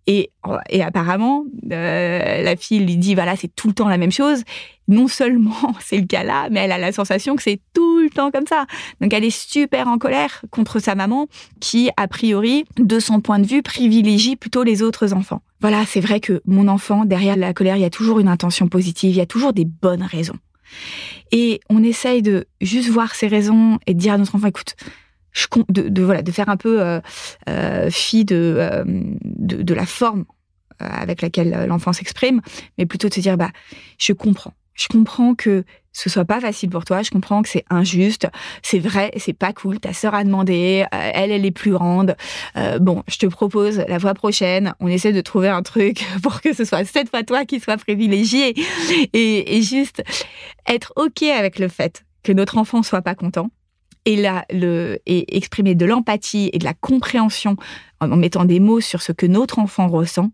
Et, 0.07 0.31
et 0.71 0.81
apparemment, 0.81 1.45
euh, 1.71 2.41
la 2.41 2.55
fille 2.55 2.79
lui 2.79 2.97
dit 2.97 3.13
voilà, 3.13 3.35
c'est 3.35 3.53
tout 3.55 3.67
le 3.67 3.75
temps 3.75 3.87
la 3.87 3.99
même 3.99 4.11
chose. 4.11 4.43
Non 4.87 5.07
seulement 5.07 5.75
c'est 5.79 5.97
le 5.97 6.07
cas 6.07 6.23
là, 6.23 6.47
mais 6.49 6.61
elle 6.61 6.71
a 6.71 6.79
la 6.79 6.91
sensation 6.91 7.35
que 7.35 7.43
c'est 7.43 7.59
tout 7.75 7.99
le 7.99 8.09
temps 8.09 8.31
comme 8.31 8.47
ça. 8.47 8.65
Donc 9.01 9.13
elle 9.13 9.23
est 9.23 9.29
super 9.29 9.87
en 9.87 9.99
colère 9.99 10.41
contre 10.49 10.79
sa 10.79 10.95
maman 10.95 11.27
qui, 11.59 11.91
a 11.95 12.07
priori, 12.07 12.65
de 12.77 12.99
son 12.99 13.21
point 13.21 13.37
de 13.37 13.45
vue, 13.45 13.61
privilégie 13.61 14.35
plutôt 14.35 14.63
les 14.63 14.81
autres 14.81 15.13
enfants. 15.13 15.43
Voilà, 15.61 15.85
c'est 15.85 16.01
vrai 16.01 16.19
que 16.19 16.41
mon 16.45 16.67
enfant, 16.67 17.05
derrière 17.05 17.35
la 17.35 17.53
colère, 17.53 17.75
il 17.75 17.83
y 17.83 17.85
a 17.85 17.91
toujours 17.91 18.19
une 18.19 18.29
intention 18.29 18.67
positive, 18.67 19.11
il 19.11 19.17
y 19.17 19.21
a 19.21 19.27
toujours 19.27 19.53
des 19.53 19.65
bonnes 19.65 20.01
raisons. 20.01 20.37
Et 21.31 21.59
on 21.69 21.83
essaye 21.83 22.21
de 22.21 22.45
juste 22.61 22.89
voir 22.89 23.15
ces 23.15 23.27
raisons 23.27 23.79
et 23.87 23.93
de 23.93 23.99
dire 23.99 24.13
à 24.13 24.17
notre 24.17 24.35
enfant, 24.35 24.47
écoute, 24.47 24.75
je, 25.31 25.45
de, 25.69 26.03
voilà, 26.03 26.21
de 26.21 26.31
faire 26.31 26.49
un 26.49 26.57
peu 26.57 26.81
euh, 26.81 26.99
euh 27.47 27.89
fi 27.91 28.25
de, 28.25 28.55
euh, 28.57 28.83
de, 28.85 29.61
de, 29.61 29.73
la 29.73 29.85
forme 29.85 30.25
avec 30.79 31.21
laquelle 31.21 31.65
l'enfant 31.67 31.93
s'exprime, 31.93 32.41
mais 32.77 32.85
plutôt 32.85 33.09
de 33.09 33.13
se 33.13 33.19
dire, 33.19 33.37
bah, 33.37 33.51
je 33.97 34.13
comprends. 34.13 34.53
Je 34.73 34.87
comprends 34.87 35.35
que 35.35 35.65
ce 35.91 36.09
soit 36.09 36.25
pas 36.25 36.39
facile 36.39 36.69
pour 36.69 36.85
toi. 36.85 37.01
Je 37.01 37.11
comprends 37.11 37.41
que 37.41 37.49
c'est 37.49 37.65
injuste. 37.69 38.27
C'est 38.61 38.79
vrai, 38.79 39.11
c'est 39.17 39.33
pas 39.33 39.53
cool. 39.53 39.79
Ta 39.79 39.93
sœur 39.93 40.13
a 40.15 40.23
demandé. 40.23 40.85
Euh, 40.93 41.11
elle, 41.13 41.31
elle 41.31 41.45
est 41.45 41.51
plus 41.51 41.71
grande. 41.71 42.15
Euh, 42.57 42.79
bon, 42.79 43.03
je 43.07 43.17
te 43.17 43.25
propose 43.25 43.83
la 43.87 43.99
fois 43.99 44.13
prochaine, 44.13 44.73
on 44.79 44.87
essaie 44.87 45.13
de 45.13 45.21
trouver 45.21 45.49
un 45.49 45.61
truc 45.61 46.05
pour 46.23 46.41
que 46.41 46.53
ce 46.53 46.65
soit 46.65 46.85
cette 46.85 47.09
fois 47.09 47.23
toi 47.23 47.45
qui 47.45 47.59
soit 47.59 47.77
privilégié 47.77 48.53
et, 49.13 49.57
et 49.57 49.61
juste 49.61 50.03
être 50.67 50.93
ok 50.95 51.23
avec 51.23 51.59
le 51.59 51.67
fait 51.67 52.03
que 52.23 52.31
notre 52.31 52.57
enfant 52.57 52.83
soit 52.83 53.01
pas 53.01 53.15
content 53.15 53.49
et, 54.09 55.01
et 55.05 55.37
exprimer 55.37 55.75
de 55.75 55.85
l'empathie 55.85 56.49
et 56.53 56.59
de 56.59 56.65
la 56.65 56.73
compréhension 56.73 57.55
en 58.01 58.15
mettant 58.15 58.45
des 58.45 58.59
mots 58.59 58.81
sur 58.81 59.01
ce 59.01 59.11
que 59.11 59.25
notre 59.25 59.59
enfant 59.59 59.87
ressent, 59.87 60.31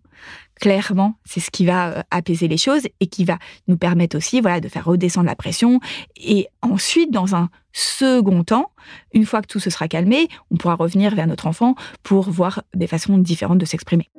clairement, 0.60 1.16
c'est 1.26 1.40
ce 1.40 1.52
qui 1.52 1.66
va 1.66 1.90
euh, 1.90 2.02
apaiser 2.12 2.48
les 2.48 2.58
choses 2.58 2.84
et 3.00 3.08
qui 3.08 3.26
va 3.26 3.38
nous 3.68 3.78
permettre 3.78 4.18
aussi 4.18 4.42
voilà, 4.42 4.60
de 4.60 4.68
faire 4.68 4.86
redescendre 4.86 5.28
la 5.28 5.36
pression. 5.36 5.80
Et 6.18 6.48
ensuite, 6.62 7.12
dans 7.12 7.36
un 7.36 7.50
second 7.74 8.44
temps, 8.44 8.72
une 9.14 9.26
fois 9.26 9.42
que 9.42 9.48
tout 9.48 9.60
se 9.60 9.70
sera 9.70 9.88
calmé, 9.88 10.28
on 10.52 10.58
pourra 10.58 10.76
revenir 10.76 11.14
vers 11.16 11.28
notre 11.28 11.48
enfant 11.48 11.76
pour 12.04 12.30
voir 12.30 12.64
des 12.74 12.88
façons 12.88 13.18
différentes 13.18 13.60
de 13.60 13.66
s'exprimer. 13.66 14.10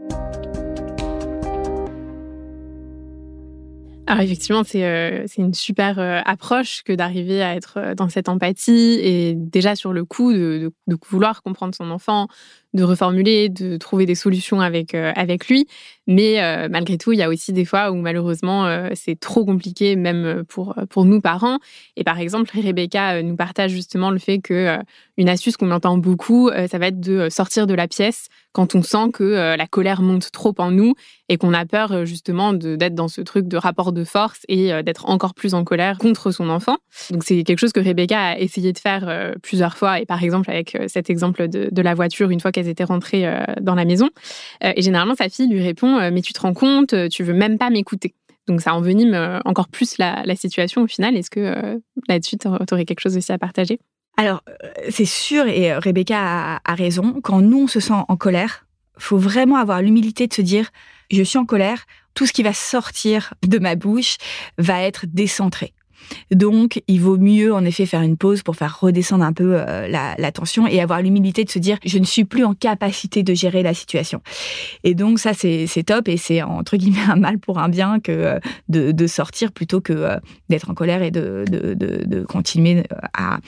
Alors 4.09 4.23
effectivement, 4.23 4.63
c'est 4.63 4.85
euh, 4.85 5.27
une 5.37 5.53
super 5.53 5.99
euh, 5.99 6.21
approche 6.25 6.83
que 6.85 6.93
d'arriver 6.93 7.43
à 7.43 7.55
être 7.57 7.79
euh, 7.79 7.95
dans 7.97 8.09
cette 8.09 8.29
empathie 8.29 9.01
et 9.03 9.35
déjà 9.35 9.75
sur 9.75 9.93
le 9.93 10.05
coup 10.05 10.33
de, 10.33 10.73
vouloir 11.11 11.43
comprendre 11.43 11.75
son 11.75 11.91
enfant, 11.91 12.29
de 12.76 12.85
reformuler, 12.85 13.49
de 13.49 13.76
trouver 13.76 14.06
des 14.06 14.14
solutions 14.14 14.61
avec, 14.61 14.95
euh, 14.95 15.12
avec 15.16 15.49
lui. 15.49 15.66
Mais 16.06 16.40
euh, 16.40 16.68
malgré 16.71 16.99
tout, 16.99 17.12
il 17.12 17.18
y 17.18 17.23
a 17.23 17.28
aussi 17.28 17.52
des 17.52 17.64
fois 17.64 17.90
où 17.90 17.97
malheureusement, 17.97 18.66
euh, 18.66 18.90
c'est 18.95 19.18
trop 19.18 19.45
compliqué, 19.45 19.97
même 19.97 20.45
pour, 20.47 20.76
pour 20.88 21.04
nous 21.04 21.21
parents. 21.21 21.59
Et 21.97 22.04
par 22.04 22.21
exemple, 22.21 22.52
Rebecca 22.54 23.21
nous 23.23 23.35
partage 23.35 23.73
justement 23.73 24.12
le 24.12 24.18
fait 24.18 24.38
que 24.38 24.78
une 25.16 25.28
astuce 25.28 25.56
qu'on 25.56 25.71
entend 25.73 25.97
beaucoup, 25.97 26.50
ça 26.68 26.78
va 26.78 26.88
être 26.88 27.00
de 27.00 27.28
sortir 27.30 27.66
de 27.66 27.75
la 27.75 27.88
pièce 27.88 28.28
quand 28.52 28.75
on 28.75 28.83
sent 28.83 29.11
que 29.14 29.56
la 29.56 29.66
colère 29.66 30.02
monte 30.02 30.30
trop 30.30 30.54
en 30.59 30.71
nous 30.71 30.95
et 31.28 31.38
qu'on 31.38 31.54
a 31.54 31.64
peur 31.64 32.04
justement 32.04 32.52
d'être 32.52 32.95
dans 32.95 33.09
ce 33.09 33.23
truc 33.23 33.49
de 33.49 33.56
rapport 33.56 33.92
de 33.92 34.04
force 34.04 34.40
et 34.49 34.83
d'être 34.83 35.09
encore 35.09 35.35
plus 35.35 35.54
en 35.54 35.64
colère 35.64 35.97
contre 35.99 36.30
son 36.30 36.50
enfant. 36.50 36.76
Donc 37.11 37.25
c'est 37.25 37.42
quelque 37.45 37.59
chose 37.59 37.73
que 37.73 37.80
Rebecca 37.80 38.21
a 38.21 38.38
essayé 38.38 38.73
de 38.73 38.78
faire 38.78 39.35
plusieurs 39.42 39.76
fois. 39.76 40.00
Et 40.00 40.06
par 40.06 40.23
exemple, 40.23 40.50
avec 40.50 40.76
cet 40.87 41.09
exemple 41.09 41.49
de, 41.49 41.68
de 41.73 41.83
la 41.83 41.95
voiture, 41.95 42.30
une 42.30 42.40
fois 42.40 42.52
qu'elle 42.52 42.65
était 42.68 42.85
rentrée 42.85 43.26
euh, 43.26 43.42
dans 43.61 43.75
la 43.75 43.85
maison. 43.85 44.11
Euh, 44.64 44.73
et 44.76 44.82
généralement, 44.82 45.14
sa 45.14 45.28
fille 45.28 45.49
lui 45.49 45.62
répond 45.62 45.99
euh, 45.99 46.11
Mais 46.12 46.23
tu 46.23 46.32
te 46.32 46.40
rends 46.40 46.54
compte, 46.54 46.94
tu 47.08 47.23
veux 47.23 47.35
même 47.35 47.58
pas 47.58 47.70
m'écouter. 47.70 48.14
Donc 48.46 48.61
ça 48.61 48.75
envenime 48.75 49.40
encore 49.44 49.68
plus 49.68 49.99
la, 49.99 50.37
situation 50.37 50.82
au 50.82 50.87
final. 50.87 51.16
Est-ce 51.16 51.30
que 51.30 51.80
là-dessus, 52.08 52.38
tu 52.38 52.46
aurais 52.46 52.85
quelque 52.85 53.00
chose 53.00 53.16
aussi 53.16 53.32
à 53.32 53.38
partager? 53.38 53.80
Alors, 54.16 54.42
c'est 54.88 55.04
sûr, 55.04 55.46
et 55.49 55.76
Rebecca 55.76 56.61
a, 56.64 56.75
raison, 56.75 57.20
quand 57.23 57.40
nous, 57.40 57.64
on 57.64 57.66
se 57.66 57.80
sent 57.80 57.92
en 58.06 58.16
colère, 58.16 58.66
faut 58.99 59.18
vraiment 59.18 59.56
avoir 59.56 59.82
l'humilité 59.82 60.28
de 60.28 60.32
se 60.32 60.42
dire, 60.42 60.70
je 61.11 61.23
suis 61.25 61.38
en 61.38 61.44
colère, 61.44 61.87
tout 62.14 62.25
ce 62.25 62.32
qui 62.32 62.44
va 62.44 62.52
sortir 62.52 63.35
de 63.44 63.58
ma 63.58 63.75
bouche 63.75 64.16
va 64.58 64.80
être 64.82 65.06
décentré. 65.06 65.75
Donc, 66.31 66.83
il 66.88 67.00
vaut 67.00 67.19
mieux 67.19 67.55
en 67.55 67.65
effet 67.65 67.87
faire 67.87 68.03
une 68.03 68.17
pause 68.17 68.43
pour 68.43 68.57
faire 68.57 68.81
redescendre 68.81 69.25
un 69.25 69.33
peu 69.33 69.55
euh, 69.57 69.88
la, 69.88 70.33
tension 70.33 70.67
et 70.67 70.81
avoir 70.81 71.03
l'humilité 71.03 71.45
de 71.45 71.50
se 71.50 71.59
dire 71.59 71.79
je 71.85 71.99
ne 71.99 72.05
suis 72.05 72.25
plus 72.25 72.45
en 72.45 72.55
capacité 72.55 73.23
de 73.23 73.33
gérer 73.35 73.62
la 73.62 73.75
situation. 73.75 74.21
Et 74.85 74.95
donc 74.95 75.19
ça 75.19 75.33
c'est 75.35 75.85
top 75.85 76.09
et 76.09 76.17
c'est 76.17 76.43
entre 76.43 76.76
guillemets 76.76 77.05
un 77.09 77.17
mal 77.17 77.38
pour 77.38 77.59
un 77.59 77.69
bien 77.69 78.00
que 78.00 78.12
euh, 78.12 78.38
de, 78.69 79.07
sortir 79.07 79.53
plutôt 79.53 79.81
que 79.81 79.93
euh, 79.93 80.17
d'être 80.49 80.71
en 80.71 80.75
colère 80.75 81.03
et 81.03 81.11
de, 81.11 81.45
de, 81.49 82.25
continuer 82.25 82.83
à 83.15 83.38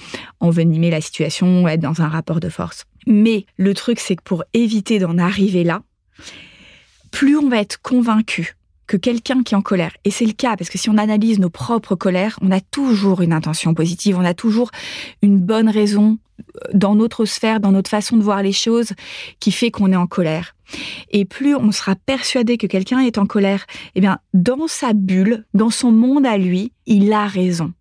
envenimer 0.41 0.91
la 0.91 1.01
situation, 1.01 1.67
être 1.67 1.81
dans 1.81 2.01
un 2.01 2.09
rapport 2.09 2.41
de 2.41 2.49
force. 2.49 2.85
Mais 3.07 3.45
le 3.57 3.75
truc 3.75 3.99
c'est 3.99 4.17
que 4.17 4.23
pour 4.23 4.45
éviter 4.55 4.99
d'en 4.99 5.19
arriver 5.19 5.65
là, 5.65 5.83
plus 7.11 7.37
on 7.37 7.49
va 7.49 7.59
être 7.59 7.81
convaincu 7.83 8.58
que 8.89 8.97
quelqu'un 8.97 9.43
qui 9.45 9.55
est 9.55 9.57
en 9.57 9.63
colère, 9.63 9.93
et 10.05 10.11
c'est 10.11 10.25
le 10.25 10.33
cas, 10.33 10.57
parce 10.57 10.71
que 10.71 10.79
si 10.79 10.91
on 10.91 10.99
analyse 10.99 11.39
nos 11.39 11.51
propres 11.51 11.95
colères, 11.95 12.39
on 12.43 12.51
a 12.51 12.61
toujours 12.61 13.21
une 13.21 13.33
intention 13.33 13.75
positive, 13.75 14.19
on 14.19 14.25
a 14.25 14.35
toujours 14.35 14.71
une 15.23 15.39
bonne 15.39 15.69
raison 15.69 16.19
euh, 16.41 16.61
dans 16.75 16.97
notre 16.97 17.25
sphère, 17.27 17.61
dans 17.61 17.71
notre 17.71 17.91
façon 17.91 18.17
de 18.17 18.23
voir 18.23 18.43
les 18.43 18.53
choses, 18.53 18.95
qui 19.39 19.53
fait 19.53 19.71
qu'on 19.71 19.93
est 19.93 19.97
en 19.97 20.07
colère. 20.07 20.57
Et 21.11 21.25
plus 21.25 21.55
on 21.55 21.71
sera 21.71 21.95
persuadé 21.95 22.57
que 22.57 22.67
quelqu'un 22.67 23.01
est 23.01 23.19
en 23.19 23.27
colère, 23.27 23.67
eh 23.95 24.01
bien, 24.01 24.19
dans 24.35 24.67
sa 24.67 24.95
bulle, 24.95 25.45
dans 25.55 25.71
son 25.71 25.93
monde 25.93 26.27
à 26.27 26.39
lui, 26.39 26.73
il 26.87 27.13
a 27.13 27.27
raison. 27.27 27.73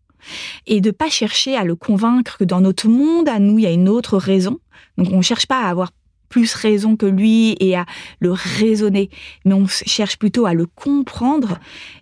Et 0.66 0.82
de 0.82 0.92
pas 0.92 1.10
chercher 1.10 1.56
à 1.56 1.64
le 1.64 1.76
convaincre 1.76 2.38
que 2.38 2.44
dans 2.44 2.60
notre 2.60 2.90
monde 2.90 3.30
à 3.30 3.40
nous, 3.40 3.60
il 3.60 3.64
y 3.64 3.68
a 3.68 3.72
une 3.72 3.88
autre 3.88 4.18
raison. 4.18 4.60
Donc, 4.98 5.08
on 5.12 5.22
cherche 5.22 5.46
pas 5.46 5.62
à 5.62 5.70
avoir 5.70 5.92
plus 6.30 6.54
raison 6.54 6.96
que 6.96 7.06
lui 7.06 7.56
et 7.60 7.76
à 7.76 7.86
le 8.20 8.32
raisonner, 8.32 9.10
mais 9.46 9.54
on 9.54 9.68
cherche 9.68 10.18
plutôt 10.18 10.46
à 10.46 10.54
le 10.54 10.66
comprendre 10.66 11.60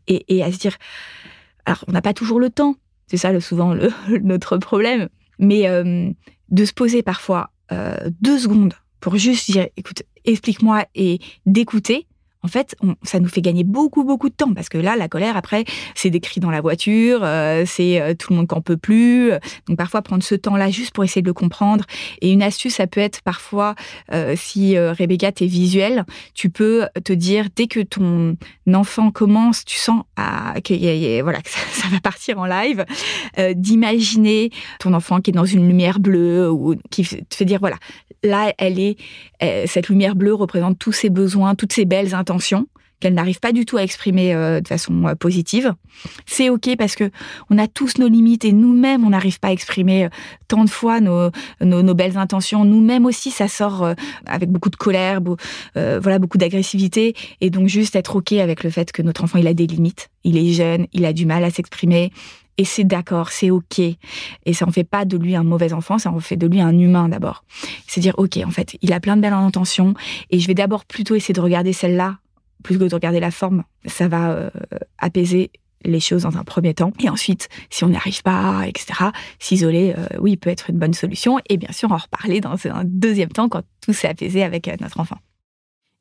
et, 0.07 0.43
à 0.43 0.51
se 0.51 0.57
dire, 0.57 0.77
alors 1.65 1.83
on 1.87 1.91
n'a 1.91 2.01
pas 2.01 2.13
toujours 2.13 2.39
le 2.39 2.49
temps, 2.49 2.75
c'est 3.07 3.17
ça 3.17 3.39
souvent 3.39 3.73
le, 3.73 3.91
notre 4.21 4.57
problème, 4.57 5.09
mais 5.39 5.67
euh, 5.67 6.09
de 6.49 6.65
se 6.65 6.73
poser 6.73 7.03
parfois 7.03 7.51
euh, 7.71 8.09
deux 8.21 8.39
secondes 8.39 8.73
pour 8.99 9.17
juste 9.17 9.51
dire, 9.51 9.67
écoute, 9.77 10.03
explique-moi 10.23 10.85
et 10.95 11.19
d'écouter 11.45 12.07
en 12.45 12.47
fait, 12.47 12.75
ça 13.01 13.19
nous 13.19 13.27
fait 13.27 13.41
gagner 13.41 13.63
beaucoup, 13.63 14.03
beaucoup 14.03 14.29
de 14.29 14.35
temps 14.35 14.53
parce 14.53 14.69
que 14.69 14.77
là, 14.77 14.95
la 14.95 15.07
colère, 15.07 15.35
après, 15.35 15.65
c'est 15.95 16.11
des 16.11 16.19
cris 16.19 16.39
dans 16.39 16.51
la 16.51 16.61
voiture, 16.61 17.21
euh, 17.23 17.63
c'est 17.65 17.99
euh, 17.99 18.13
tout 18.13 18.31
le 18.31 18.37
monde 18.37 18.47
qu'en 18.47 18.61
peut 18.61 18.77
plus. 18.77 19.31
Donc 19.67 19.79
parfois, 19.79 20.03
prendre 20.03 20.21
ce 20.21 20.35
temps-là 20.35 20.69
juste 20.69 20.93
pour 20.93 21.03
essayer 21.03 21.23
de 21.23 21.27
le 21.27 21.33
comprendre. 21.33 21.85
Et 22.21 22.31
une 22.31 22.43
astuce, 22.43 22.75
ça 22.75 22.85
peut 22.85 22.99
être 22.99 23.23
parfois, 23.23 23.73
euh, 24.13 24.35
si 24.37 24.77
Rebecca, 24.77 25.31
t'es 25.31 25.47
visuel, 25.47 26.05
tu 26.35 26.51
peux 26.51 26.85
te 27.03 27.13
dire, 27.13 27.47
dès 27.55 27.65
que 27.65 27.79
ton 27.79 28.37
enfant 28.71 29.09
commence, 29.09 29.65
tu 29.65 29.79
sens 29.79 30.03
ah, 30.15 30.53
que, 30.63 31.21
voilà, 31.23 31.39
ça, 31.45 31.87
va 31.89 31.99
partir 31.99 32.37
en 32.37 32.45
live, 32.45 32.85
d'imaginer 33.55 34.51
ton 34.79 34.93
enfant 34.93 35.19
qui 35.19 35.31
est 35.31 35.33
dans 35.33 35.45
une 35.45 35.67
lumière 35.67 35.99
bleue 35.99 36.51
ou 36.51 36.75
qui 36.91 37.03
te 37.03 37.35
fait 37.35 37.45
dire, 37.45 37.59
voilà, 37.59 37.77
là, 38.23 38.53
elle 38.59 38.79
est, 38.79 38.97
cette 39.65 39.89
lumière 39.89 40.15
bleue 40.15 40.35
représente 40.35 40.77
tous 40.77 40.91
ses 40.91 41.09
besoins, 41.09 41.55
toutes 41.55 41.73
ses 41.73 41.85
belles 41.85 42.13
intentions 42.13 42.34
qu'elle 42.99 43.13
n'arrive 43.13 43.39
pas 43.39 43.51
du 43.51 43.65
tout 43.65 43.77
à 43.77 43.83
exprimer 43.83 44.33
euh, 44.33 44.61
de 44.61 44.67
façon 44.67 45.05
euh, 45.05 45.15
positive. 45.15 45.73
C'est 46.25 46.49
ok 46.49 46.75
parce 46.77 46.95
que 46.95 47.11
on 47.49 47.57
a 47.57 47.67
tous 47.67 47.97
nos 47.97 48.07
limites 48.07 48.45
et 48.45 48.53
nous-mêmes 48.53 49.05
on 49.05 49.09
n'arrive 49.09 49.39
pas 49.39 49.49
à 49.49 49.51
exprimer 49.51 50.05
euh, 50.05 50.09
tant 50.47 50.63
de 50.63 50.69
fois 50.69 51.01
nos, 51.01 51.31
belles 51.93 52.17
intentions. 52.17 52.63
Nous-mêmes 52.65 53.05
aussi 53.05 53.31
ça 53.31 53.47
sort 53.47 53.93
avec 54.25 54.49
beaucoup 54.49 54.69
de 54.69 54.75
colère, 54.75 55.19
voilà 55.75 56.19
beaucoup 56.19 56.37
d'agressivité 56.37 57.15
et 57.41 57.49
donc 57.49 57.67
juste 57.67 57.95
être 57.95 58.15
ok 58.15 58.33
avec 58.33 58.63
le 58.63 58.69
fait 58.69 58.91
que 58.91 59.01
notre 59.01 59.23
enfant 59.23 59.39
il 59.39 59.47
a 59.47 59.53
des 59.53 59.67
limites, 59.67 60.09
il 60.23 60.37
est 60.37 60.53
jeune, 60.53 60.87
il 60.93 61.05
a 61.05 61.13
du 61.13 61.25
mal 61.25 61.43
à 61.43 61.51
s'exprimer. 61.51 62.11
Et 62.57 62.63
c'est 62.63 62.85
d'accord, 62.85 63.31
c'est 63.31 63.49
ok. 63.49 63.79
Et 63.79 64.53
ça 64.53 64.65
en 64.65 64.71
fait 64.71 64.85
pas 64.85 65.03
de 65.03 65.17
lui 65.17 65.35
un 65.35 65.43
mauvais 65.43 65.73
enfant, 65.73 65.97
ça 65.97 66.11
en 66.11 66.19
fait 66.19 66.37
de 66.37 66.47
lui 66.47 66.61
un 66.61 66.77
humain 66.77 67.09
d'abord. 67.09 67.43
C'est 67.85 67.99
dire, 67.99 68.13
ok, 68.17 68.39
en 68.45 68.51
fait, 68.51 68.77
il 68.81 68.93
a 68.93 69.01
plein 69.01 69.17
de 69.17 69.21
belles 69.21 69.33
intentions, 69.33 69.93
et 70.29 70.39
je 70.39 70.47
vais 70.47 70.53
d'abord 70.53 70.85
plutôt 70.85 71.15
essayer 71.15 71.33
de 71.33 71.41
regarder 71.41 71.73
celle-là 71.73 72.17
plus 72.65 72.79
que 72.79 72.83
de 72.83 72.95
regarder 72.95 73.19
la 73.19 73.29
forme. 73.29 73.63
Ça 73.85 74.07
va 74.07 74.31
euh, 74.31 74.49
apaiser 74.97 75.51
les 75.83 75.99
choses 75.99 76.23
dans 76.23 76.35
un 76.35 76.43
premier 76.43 76.73
temps. 76.73 76.91
Et 76.99 77.09
ensuite, 77.09 77.47
si 77.69 77.83
on 77.83 77.89
n'y 77.89 77.95
arrive 77.95 78.23
pas, 78.23 78.63
etc., 78.65 79.11
s'isoler, 79.37 79.93
euh, 79.95 80.07
oui, 80.19 80.35
peut 80.35 80.49
être 80.49 80.71
une 80.71 80.79
bonne 80.79 80.95
solution. 80.95 81.37
Et 81.47 81.57
bien 81.57 81.71
sûr, 81.71 81.91
en 81.91 81.97
reparler 81.97 82.41
dans 82.41 82.55
un 82.65 82.83
deuxième 82.83 83.29
temps 83.29 83.49
quand 83.49 83.61
tout 83.81 83.93
s'est 83.93 84.07
apaisé 84.07 84.43
avec 84.43 84.67
euh, 84.67 84.75
notre 84.81 84.99
enfant. 84.99 85.17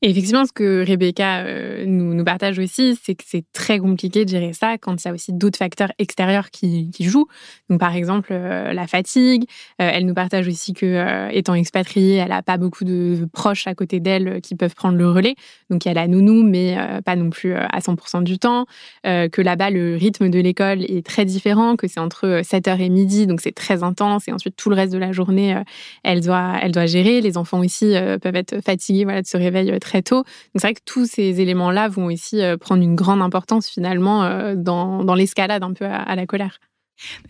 Et 0.04 0.10
effectivement, 0.10 0.44
ce 0.44 0.52
que 0.52 0.86
Rebecca 0.86 1.46
nous, 1.86 2.12
nous, 2.12 2.24
partage 2.24 2.58
aussi, 2.58 2.94
c'est 3.02 3.14
que 3.14 3.24
c'est 3.26 3.46
très 3.54 3.78
compliqué 3.78 4.26
de 4.26 4.28
gérer 4.28 4.52
ça 4.52 4.76
quand 4.76 5.02
il 5.02 5.08
y 5.08 5.10
a 5.10 5.14
aussi 5.14 5.32
d'autres 5.32 5.56
facteurs 5.56 5.92
extérieurs 5.98 6.50
qui, 6.50 6.90
jouent. 7.00 7.26
Donc, 7.70 7.80
par 7.80 7.96
exemple, 7.96 8.34
la 8.34 8.86
fatigue. 8.86 9.44
elle 9.78 10.04
nous 10.04 10.12
partage 10.12 10.46
aussi 10.46 10.74
que, 10.74 11.32
étant 11.32 11.54
expatriée, 11.54 12.16
elle 12.16 12.28
n'a 12.28 12.42
pas 12.42 12.58
beaucoup 12.58 12.84
de 12.84 13.26
proches 13.32 13.66
à 13.66 13.74
côté 13.74 13.98
d'elle 13.98 14.42
qui 14.42 14.56
peuvent 14.56 14.74
prendre 14.74 14.98
le 14.98 15.10
relais. 15.10 15.36
Donc, 15.70 15.86
il 15.86 15.88
y 15.88 15.90
a 15.90 15.94
la 15.94 16.06
nounou, 16.06 16.42
mais 16.42 16.76
pas 17.06 17.16
non 17.16 17.30
plus 17.30 17.54
à 17.54 17.78
100% 17.78 18.24
du 18.24 18.38
temps. 18.38 18.66
que 19.04 19.40
là-bas, 19.40 19.70
le 19.70 19.96
rythme 19.96 20.28
de 20.28 20.38
l'école 20.38 20.82
est 20.82 21.06
très 21.06 21.24
différent, 21.24 21.76
que 21.76 21.88
c'est 21.88 22.00
entre 22.00 22.42
7h 22.42 22.78
et 22.78 22.90
midi, 22.90 23.26
donc 23.26 23.40
c'est 23.40 23.54
très 23.54 23.82
intense. 23.82 24.28
Et 24.28 24.32
ensuite, 24.32 24.54
tout 24.54 24.68
le 24.68 24.76
reste 24.76 24.92
de 24.92 24.98
la 24.98 25.12
journée, 25.12 25.62
elle, 26.02 26.20
doit, 26.20 26.58
elle 26.60 26.72
doit 26.72 26.84
gérer. 26.84 27.22
Les 27.22 27.38
enfants 27.38 27.60
aussi 27.60 27.94
peuvent 28.20 28.36
être 28.36 28.62
fatigués 28.62 29.04
voilà, 29.04 29.22
de 29.22 29.26
ce 29.26 29.38
réveil 29.38 29.80
très 29.80 29.93
tôt. 30.02 30.16
Donc 30.16 30.24
c'est 30.56 30.62
vrai 30.62 30.74
que 30.74 30.80
tous 30.84 31.06
ces 31.06 31.40
éléments-là 31.40 31.88
vont 31.88 32.06
aussi 32.06 32.42
euh, 32.42 32.56
prendre 32.56 32.82
une 32.82 32.94
grande 32.94 33.22
importance 33.22 33.68
finalement 33.68 34.24
euh, 34.24 34.54
dans, 34.56 35.14
l'escalade 35.14 35.62
un 35.62 35.72
peu 35.72 35.84
à, 35.84 36.14
la 36.14 36.26
colère. 36.26 36.58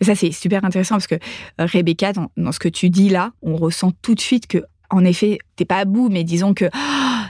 Ça, 0.01 0.15
c'est 0.15 0.31
super 0.31 0.63
intéressant 0.63 0.95
parce 0.95 1.07
que 1.07 1.15
euh, 1.15 1.65
Rebecca, 1.65 2.13
dans, 2.13 2.51
ce 2.51 2.59
que 2.59 2.69
tu 2.69 2.89
dis 2.89 3.09
là, 3.09 3.31
on 3.41 3.55
ressent 3.55 3.91
tout 4.01 4.15
de 4.15 4.19
suite 4.19 4.47
que, 4.47 4.59
en 4.91 5.03
effet, 5.03 5.39
t'es 5.55 5.65
pas 5.65 5.77
à 5.77 5.85
bout, 5.85 6.09
mais 6.09 6.23
disons 6.23 6.53
que 6.53 6.65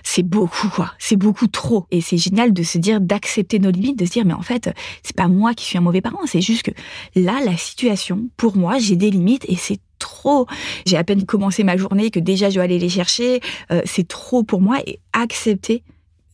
c'est 0.04 0.24
beaucoup, 0.24 0.70
quoi. 0.70 0.92
C'est 1.00 1.16
beaucoup 1.16 1.48
trop. 1.48 1.88
Et 1.92 2.02
c'est 2.02 2.18
génial 2.18 2.54
de 2.54 2.64
se 2.64 2.78
dire, 2.78 3.00
d'accepter 3.00 3.60
nos 3.60 3.72
limites, 3.72 3.98
de 3.98 4.06
se 4.06 4.12
dire, 4.12 4.26
mais 4.26 4.34
en 4.34 4.42
fait, 4.42 4.70
c'est 5.04 5.16
pas 5.16 5.28
moi 5.28 5.54
qui 5.54 5.66
suis 5.66 5.78
un 5.78 5.82
mauvais 5.82 6.02
parent. 6.02 6.20
C'est 6.26 6.42
juste 6.42 6.64
que 6.64 6.72
là, 7.16 7.40
la 7.44 7.56
situation, 7.58 8.30
pour 8.38 8.58
moi, 8.58 8.78
j'ai 8.78 8.98
des 8.98 9.10
limites 9.10 9.46
et 9.48 9.56
c'est 9.56 9.80
trop. 10.00 10.48
J'ai 10.86 10.98
à 10.98 11.04
peine 11.04 11.26
commencé 11.26 11.64
ma 11.64 11.78
journée 11.78 12.12
que 12.12 12.20
déjà 12.20 12.50
je 12.50 12.56
dois 12.56 12.64
aller 12.64 12.80
les 12.80 12.90
chercher. 12.90 13.40
Euh, 13.72 13.82
c'est 13.86 14.08
trop 14.08 14.44
pour 14.44 14.62
moi 14.62 14.80
et 14.86 15.00
accepter 15.14 15.84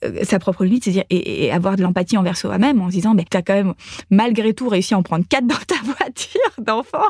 euh, 0.04 0.24
sa 0.24 0.40
propre 0.40 0.66
limite, 0.66 0.84
c'est-à-dire 0.84 1.04
et, 1.10 1.52
avoir 1.52 1.76
de 1.76 1.84
l'empathie 1.84 2.18
envers 2.18 2.38
soi-même 2.38 2.82
en 2.82 2.88
se 2.88 2.96
disant, 2.96 3.14
mais 3.14 3.26
tu 3.30 3.38
as 3.38 3.42
quand 3.42 3.54
même 3.54 3.74
malgré 4.10 4.54
tout 4.54 4.68
réussi 4.68 4.94
à 4.94 4.98
en 4.98 5.04
prendre 5.04 5.26
quatre 5.28 5.46
dans 5.46 5.56
ta 5.56 5.76
voiture 5.84 6.42
d'enfant, 6.58 7.06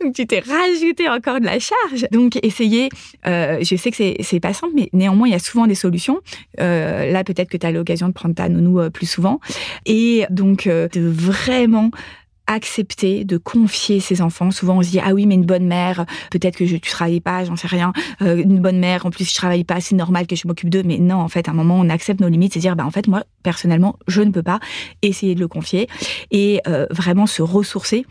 donc 0.00 0.14
tu 0.14 0.26
t'es 0.26 0.40
rajouté 0.40 1.08
encore 1.08 1.40
de 1.40 1.44
la 1.44 1.58
charge. 1.58 2.06
Donc 2.10 2.38
essayer, 2.42 2.88
euh, 3.26 3.58
je 3.62 3.76
sais 3.76 3.90
que 3.90 4.14
c'est 4.20 4.40
pas 4.40 4.52
simple, 4.52 4.72
mais 4.74 4.88
néanmoins 4.92 5.28
il 5.28 5.32
y 5.32 5.36
a 5.36 5.40
souvent 5.40 5.66
des 5.66 5.74
solutions. 5.74 6.20
là 6.58 7.22
peut-être 7.24 7.50
que 7.50 7.56
tu 7.56 7.66
as 7.66 7.70
l'occasion 7.70 8.08
de 8.08 8.12
prendre 8.12 8.34
ta 8.34 8.48
nounou 8.48 8.90
plus 8.90 9.06
souvent, 9.06 9.40
et 9.86 10.26
donc 10.30 10.66
de 10.66 11.08
vraiment 11.08 11.90
accepter 12.48 13.24
de 13.24 13.36
confier 13.36 14.00
ses 14.00 14.20
enfants. 14.20 14.50
Souvent, 14.50 14.78
on 14.78 14.82
se 14.82 14.90
dit 14.90 15.00
ah 15.00 15.14
oui, 15.14 15.26
mais 15.26 15.36
une 15.36 15.46
bonne 15.46 15.66
mère, 15.66 16.04
peut-être 16.30 16.56
que 16.56 16.66
je 16.66 16.76
tu 16.76 16.90
travailles 16.90 17.20
pas, 17.20 17.44
j'en 17.44 17.54
sais 17.54 17.68
rien. 17.68 17.92
Euh, 18.22 18.36
une 18.36 18.60
bonne 18.60 18.78
mère, 18.78 19.06
en 19.06 19.10
plus 19.10 19.28
je 19.28 19.34
travaille 19.34 19.64
pas, 19.64 19.80
c'est 19.80 19.94
normal 19.94 20.26
que 20.26 20.34
je 20.34 20.48
m'occupe 20.48 20.70
d'eux. 20.70 20.82
Mais 20.82 20.98
non, 20.98 21.16
en 21.16 21.28
fait, 21.28 21.48
à 21.48 21.52
un 21.52 21.54
moment, 21.54 21.78
on 21.78 21.88
accepte 21.88 22.20
nos 22.20 22.28
limites, 22.28 22.54
c'est 22.54 22.60
dire 22.60 22.74
bah 22.74 22.86
en 22.86 22.90
fait 22.90 23.06
moi 23.06 23.22
personnellement, 23.42 23.98
je 24.08 24.22
ne 24.22 24.30
peux 24.30 24.42
pas 24.42 24.58
essayer 25.02 25.34
de 25.34 25.40
le 25.40 25.48
confier 25.48 25.88
et 26.30 26.60
euh, 26.66 26.86
vraiment 26.90 27.26
se 27.26 27.42
ressourcer 27.42 28.04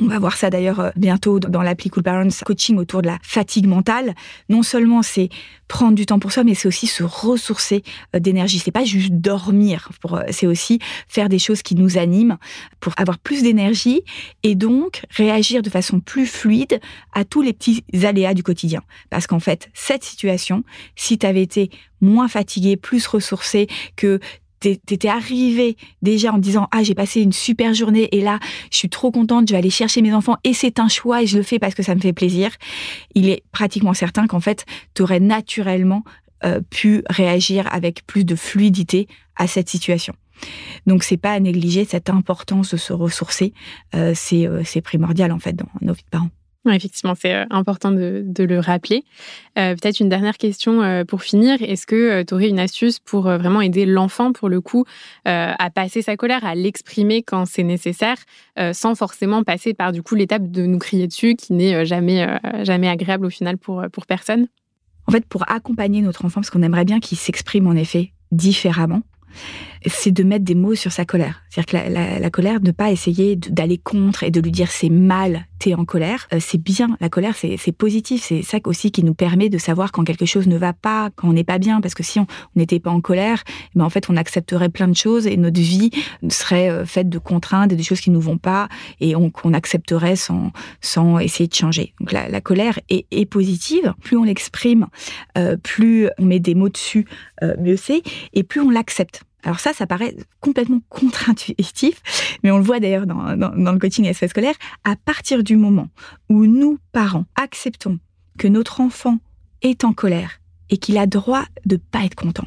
on 0.00 0.06
va 0.06 0.18
voir 0.18 0.36
ça 0.36 0.50
d'ailleurs 0.50 0.80
euh, 0.80 0.90
bientôt 0.96 1.38
dans 1.38 1.62
l'appli 1.62 1.90
Cool 1.90 2.02
Parents 2.02 2.28
coaching 2.44 2.76
autour 2.78 3.02
de 3.02 3.06
la 3.06 3.18
fatigue 3.22 3.66
mentale. 3.66 4.14
Non 4.48 4.62
seulement 4.62 5.02
c'est 5.02 5.28
prendre 5.68 5.94
du 5.94 6.06
temps 6.06 6.18
pour 6.18 6.32
soi, 6.32 6.44
mais 6.44 6.54
c'est 6.54 6.68
aussi 6.68 6.86
se 6.86 7.02
ressourcer 7.02 7.82
euh, 8.14 8.18
d'énergie. 8.18 8.58
C'est 8.58 8.70
pas 8.70 8.84
juste 8.84 9.12
dormir, 9.12 9.90
euh, 10.10 10.22
c'est 10.30 10.46
aussi 10.46 10.78
faire 11.08 11.28
des 11.28 11.38
choses 11.38 11.62
qui 11.62 11.74
nous 11.74 11.96
animent 11.98 12.38
pour 12.80 12.92
avoir 12.96 13.18
plus 13.18 13.42
d'énergie 13.42 14.02
et 14.42 14.54
donc 14.54 15.02
réagir 15.10 15.62
de 15.62 15.70
façon 15.70 16.00
plus 16.00 16.26
fluide 16.26 16.80
à 17.12 17.24
tous 17.24 17.42
les 17.42 17.52
petits 17.52 17.84
aléas 18.02 18.34
du 18.34 18.42
quotidien. 18.42 18.82
Parce 19.10 19.26
qu'en 19.26 19.40
fait, 19.40 19.70
cette 19.74 20.04
situation, 20.04 20.64
si 20.96 21.18
tu 21.18 21.26
avais 21.26 21.42
été 21.42 21.70
moins 22.00 22.28
fatigué, 22.28 22.76
plus 22.76 23.06
ressourcé, 23.06 23.66
que 23.96 24.20
t'étais 24.86 25.08
arrivé 25.08 25.76
déjà 26.02 26.32
en 26.32 26.38
disant 26.38 26.68
ah 26.72 26.82
j'ai 26.82 26.94
passé 26.94 27.20
une 27.20 27.32
super 27.32 27.74
journée 27.74 28.08
et 28.12 28.20
là 28.20 28.38
je 28.70 28.78
suis 28.78 28.88
trop 28.88 29.10
contente, 29.10 29.48
je 29.48 29.52
vais 29.52 29.58
aller 29.58 29.70
chercher 29.70 30.02
mes 30.02 30.14
enfants 30.14 30.36
et 30.44 30.54
c'est 30.54 30.78
un 30.78 30.88
choix 30.88 31.22
et 31.22 31.26
je 31.26 31.36
le 31.36 31.42
fais 31.42 31.58
parce 31.58 31.74
que 31.74 31.82
ça 31.82 31.94
me 31.94 32.00
fait 32.00 32.12
plaisir. 32.12 32.50
Il 33.14 33.28
est 33.28 33.42
pratiquement 33.52 33.94
certain 33.94 34.26
qu'en 34.26 34.40
fait 34.40 34.64
tu 34.94 35.02
aurais 35.02 35.20
naturellement 35.20 36.04
euh, 36.44 36.60
pu 36.70 37.02
réagir 37.08 37.72
avec 37.72 38.06
plus 38.06 38.24
de 38.24 38.34
fluidité 38.34 39.08
à 39.36 39.46
cette 39.46 39.68
situation. 39.68 40.14
Donc 40.86 41.04
c'est 41.04 41.16
pas 41.16 41.32
à 41.32 41.40
négliger 41.40 41.84
cette 41.84 42.10
importance 42.10 42.72
de 42.72 42.76
se 42.76 42.92
ressourcer, 42.92 43.52
euh, 43.94 44.12
c'est 44.14 44.46
euh, 44.46 44.62
primordial 44.82 45.32
en 45.32 45.38
fait 45.38 45.54
dans 45.54 45.68
nos 45.80 45.92
vies 45.92 46.02
de 46.02 46.10
parents. 46.10 46.30
Effectivement, 46.72 47.14
c'est 47.14 47.34
euh, 47.34 47.44
important 47.50 47.90
de, 47.90 48.24
le 48.38 48.58
rappeler. 48.58 49.04
Euh, 49.58 49.74
peut-être 49.74 50.00
une 50.00 50.08
dernière 50.08 50.38
question 50.38 50.82
euh, 50.82 51.04
pour 51.04 51.22
finir. 51.22 51.60
Est-ce 51.60 51.86
que 51.86 52.22
tu 52.22 52.34
aurais 52.34 52.48
une 52.48 52.58
astuce 52.58 52.98
pour 52.98 53.24
vraiment 53.24 53.60
aider 53.60 53.86
l'enfant, 53.86 54.32
pour 54.32 54.48
le 54.48 54.60
coup, 54.60 54.84
à 55.24 55.70
passer 55.74 56.02
sa 56.02 56.16
colère, 56.16 56.44
à 56.44 56.54
l'exprimer 56.54 57.22
quand 57.22 57.46
c'est 57.46 57.62
nécessaire, 57.62 58.16
sans 58.72 58.94
forcément 58.94 59.42
passer 59.42 59.74
par 59.74 59.92
du 59.92 60.02
coup 60.02 60.14
l'étape 60.14 60.50
de 60.50 60.66
nous 60.66 60.78
crier 60.78 61.06
dessus, 61.06 61.34
qui 61.34 61.52
n'est 61.52 61.84
jamais, 61.84 62.26
jamais 62.62 62.88
agréable 62.88 63.26
au 63.26 63.30
final 63.30 63.58
pour, 63.58 63.84
pour 63.92 64.06
personne? 64.06 64.46
En 65.06 65.12
fait, 65.12 65.24
pour 65.26 65.50
accompagner 65.50 66.00
notre 66.00 66.24
enfant, 66.24 66.40
parce 66.40 66.50
qu'on 66.50 66.62
aimerait 66.62 66.84
bien 66.84 67.00
qu'il 67.00 67.18
s'exprime 67.18 67.66
en 67.66 67.74
effet 67.74 68.12
différemment, 68.32 69.02
c'est 69.86 70.12
de 70.12 70.22
mettre 70.22 70.44
des 70.44 70.54
mots 70.54 70.74
sur 70.74 70.92
sa 70.92 71.04
colère. 71.04 71.42
C'est-à-dire 71.50 71.84
que 71.84 72.20
la, 72.20 72.30
colère, 72.30 72.60
ne 72.60 72.70
pas 72.70 72.90
essayer 72.90 73.36
d'aller 73.36 73.78
contre 73.78 74.22
et 74.22 74.30
de 74.30 74.40
lui 74.40 74.50
dire 74.50 74.70
c'est 74.70 74.88
mal, 74.88 75.46
t'es 75.58 75.74
en 75.74 75.84
colère. 75.84 76.26
Euh, 76.32 76.38
c'est 76.40 76.58
bien, 76.58 76.96
la 77.00 77.08
colère, 77.08 77.34
c'est 77.36 77.72
positif. 77.72 78.24
C'est 78.24 78.42
ça 78.42 78.58
aussi 78.64 78.90
qui 78.90 79.04
nous 79.04 79.14
permet 79.14 79.48
de 79.48 79.58
savoir 79.58 79.92
quand 79.92 80.04
quelque 80.04 80.26
chose 80.26 80.46
ne 80.46 80.56
va 80.56 80.72
pas, 80.72 81.10
quand 81.14 81.28
on 81.28 81.32
n'est 81.32 81.44
pas 81.44 81.58
bien. 81.58 81.80
Parce 81.80 81.94
que 81.94 82.02
si 82.02 82.18
on 82.18 82.26
n'était 82.56 82.80
pas 82.80 82.90
en 82.90 83.00
colère, 83.00 83.44
eh 83.48 83.78
ben 83.78 83.84
en 83.84 83.90
fait, 83.90 84.08
on 84.08 84.16
accepterait 84.16 84.68
plein 84.68 84.88
de 84.88 84.96
choses 84.96 85.26
et 85.26 85.36
notre 85.36 85.60
vie 85.60 85.90
serait 86.28 86.70
euh, 86.70 86.86
faite 86.86 87.08
de 87.08 87.18
contraintes 87.18 87.72
et 87.72 87.76
de 87.76 87.82
choses 87.82 88.00
qui 88.00 88.10
nous 88.10 88.20
vont 88.20 88.38
pas 88.38 88.68
et 89.00 89.14
on, 89.16 89.30
accepterait 89.52 90.16
sans, 90.16 90.50
sans 90.80 91.18
essayer 91.18 91.46
de 91.46 91.54
changer. 91.54 91.92
Donc 92.00 92.12
la, 92.12 92.40
colère 92.40 92.80
est, 92.88 93.24
positive. 93.26 93.94
Plus 94.02 94.16
on 94.16 94.24
l'exprime, 94.24 94.86
euh, 95.38 95.56
plus 95.56 96.08
on 96.18 96.24
met 96.24 96.40
des 96.40 96.54
mots 96.54 96.68
dessus, 96.68 97.06
mieux 97.58 97.76
c'est, 97.76 98.02
et 98.32 98.42
plus 98.42 98.60
on 98.60 98.70
l'accepte. 98.70 99.23
Alors 99.44 99.60
ça, 99.60 99.72
ça 99.74 99.86
paraît 99.86 100.16
complètement 100.40 100.80
contre-intuitif, 100.88 102.02
mais 102.42 102.50
on 102.50 102.58
le 102.58 102.64
voit 102.64 102.80
d'ailleurs 102.80 103.06
dans, 103.06 103.34
le 103.34 103.78
coaching 103.78 104.10
SP 104.10 104.26
scolaire. 104.26 104.54
À 104.84 104.96
partir 104.96 105.44
du 105.44 105.56
moment 105.56 105.88
où 106.30 106.46
nous, 106.46 106.78
parents, 106.92 107.26
acceptons 107.36 107.98
que 108.38 108.48
notre 108.48 108.80
enfant 108.80 109.18
est 109.62 109.84
en 109.84 109.92
colère 109.92 110.40
et 110.70 110.78
qu'il 110.78 110.96
a 110.98 111.06
droit 111.06 111.44
de 111.66 111.76
pas 111.76 112.04
être 112.04 112.14
content, 112.14 112.46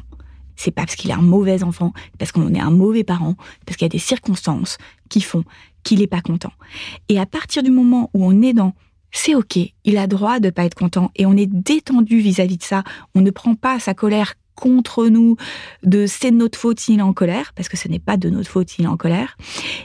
c'est 0.56 0.72
pas 0.72 0.82
parce 0.82 0.96
qu'il 0.96 1.10
est 1.10 1.14
un 1.14 1.22
mauvais 1.22 1.62
enfant, 1.62 1.92
parce 2.18 2.32
qu'on 2.32 2.52
est 2.52 2.60
un 2.60 2.70
mauvais 2.70 3.04
parent, 3.04 3.36
parce 3.64 3.76
qu'il 3.76 3.84
y 3.84 3.90
a 3.90 3.90
des 3.90 3.98
circonstances 3.98 4.76
qui 5.08 5.20
font 5.20 5.44
qu'il 5.84 6.00
n'est 6.00 6.08
pas 6.08 6.20
content. 6.20 6.52
Et 7.08 7.20
à 7.20 7.26
partir 7.26 7.62
du 7.62 7.70
moment 7.70 8.10
où 8.12 8.24
on 8.24 8.42
est 8.42 8.52
dans 8.52 8.74
c'est 9.10 9.34
ok, 9.34 9.58
il 9.84 9.96
a 9.96 10.06
droit 10.06 10.38
de 10.38 10.50
pas 10.50 10.64
être 10.64 10.74
content 10.74 11.10
et 11.16 11.24
on 11.24 11.34
est 11.34 11.46
détendu 11.46 12.18
vis 12.18 12.40
à 12.40 12.46
-vis 12.46 12.58
de 12.58 12.62
ça, 12.62 12.82
on 13.14 13.22
ne 13.22 13.30
prend 13.30 13.54
pas 13.54 13.78
sa 13.78 13.94
colère 13.94 14.34
contre 14.58 15.06
nous 15.06 15.36
de 15.84 16.06
c'est 16.06 16.32
de 16.32 16.36
notre 16.36 16.58
faute 16.58 16.80
s'il 16.80 16.98
est 16.98 17.02
en 17.02 17.12
colère, 17.12 17.52
parce 17.54 17.68
que 17.68 17.76
ce 17.76 17.88
n'est 17.88 18.00
pas 18.00 18.16
de 18.16 18.28
notre 18.28 18.50
faute 18.50 18.68
s'il 18.68 18.84
est 18.84 18.88
en 18.88 18.96
colère, 18.96 19.36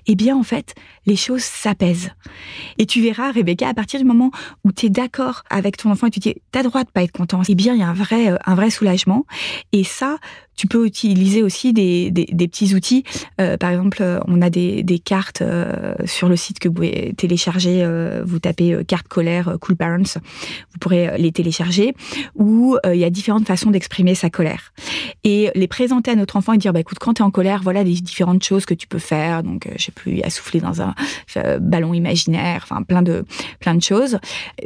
eh 0.08 0.15
bien 0.15 0.36
en 0.36 0.44
fait, 0.44 0.74
les 1.05 1.15
choses 1.15 1.43
s'apaisent. 1.43 2.12
Et 2.77 2.86
tu 2.86 3.01
verras, 3.01 3.31
Rebecca, 3.31 3.67
à 3.67 3.74
partir 3.74 4.00
du 4.00 4.05
moment 4.05 4.31
où 4.63 4.72
tu 4.72 4.88
es 4.88 4.89
d'accord 4.89 5.43
avec 5.50 5.77
ton 5.77 5.91
enfant 5.91 6.07
et 6.07 6.12
tu 6.12 6.19
dis, 6.19 6.36
t'as 6.51 6.63
droit 6.63 6.83
de 6.83 6.89
pas 6.89 7.03
être 7.03 7.12
content, 7.12 7.41
eh 7.48 7.55
bien 7.55 7.74
il 7.74 7.79
y 7.79 7.83
a 7.83 7.89
un 7.89 7.93
vrai, 7.93 8.31
euh, 8.31 8.38
un 8.45 8.55
vrai 8.55 8.69
soulagement. 8.69 9.25
Et 9.72 9.83
ça, 9.83 10.17
tu 10.55 10.67
peux 10.67 10.86
utiliser 10.86 11.41
aussi 11.41 11.74
des, 11.74 12.12
des, 12.12 12.48
petits 12.48 12.75
outils. 12.75 13.03
Euh, 13.41 13.57
par 13.57 13.72
exemple, 13.72 14.03
on 14.27 14.39
a 14.41 14.51
des, 14.51 14.83
des 14.83 15.00
cartes 15.00 15.41
euh, 15.41 15.95
sur 16.05 16.29
le 16.29 16.36
site 16.36 16.60
que 16.60 16.67
vous 16.67 16.75
pouvez 16.75 17.13
télécharger. 17.17 17.83
vous 18.24 18.38
tapez 18.38 18.77
carte 18.88 19.07
colère 19.07 19.57
Cool 19.60 19.75
Parents. 19.75 20.19
Vous 20.72 20.79
pourrez 20.79 21.17
les 21.17 21.31
télécharger. 21.31 21.95
Où 22.36 22.77
il 22.86 23.00
y 23.00 23.03
a 23.03 23.10
différentes 23.10 23.48
façons 23.48 23.72
d'exprimer 23.72 24.13
sa 24.13 24.29
colère. 24.29 24.74
Et 25.24 25.50
les 25.55 25.67
présenter 25.67 26.12
à 26.12 26.15
notre 26.15 26.36
enfant 26.36 26.53
et 26.53 26.60
dire, 26.60 26.72
bah, 26.72 26.81
écoute, 26.81 27.00
quand 27.00 27.15
tu 27.15 27.24
es 27.24 27.25
en 27.25 27.31
colère, 27.31 27.62
voilà 27.63 27.83
les 27.83 27.93
différentes 27.93 28.43
choses 28.43 28.65
que 28.65 28.75
tu 28.75 28.86
peux 28.86 29.00
faire. 29.00 29.41
Donc, 29.41 29.67
je 29.75 29.83
sais 29.83 29.91
plus, 29.91 30.22
à 30.22 30.29
souffler 30.29 30.60
dans 30.60 30.83
un 30.83 30.93
euh, 31.38 31.60
ballon 31.60 31.94
imaginaire, 31.94 32.62
enfin 32.64 32.84
plein 32.84 33.02
de 33.02 33.26
plein 33.60 33.76
de 33.76 33.82
choses. 33.82 34.18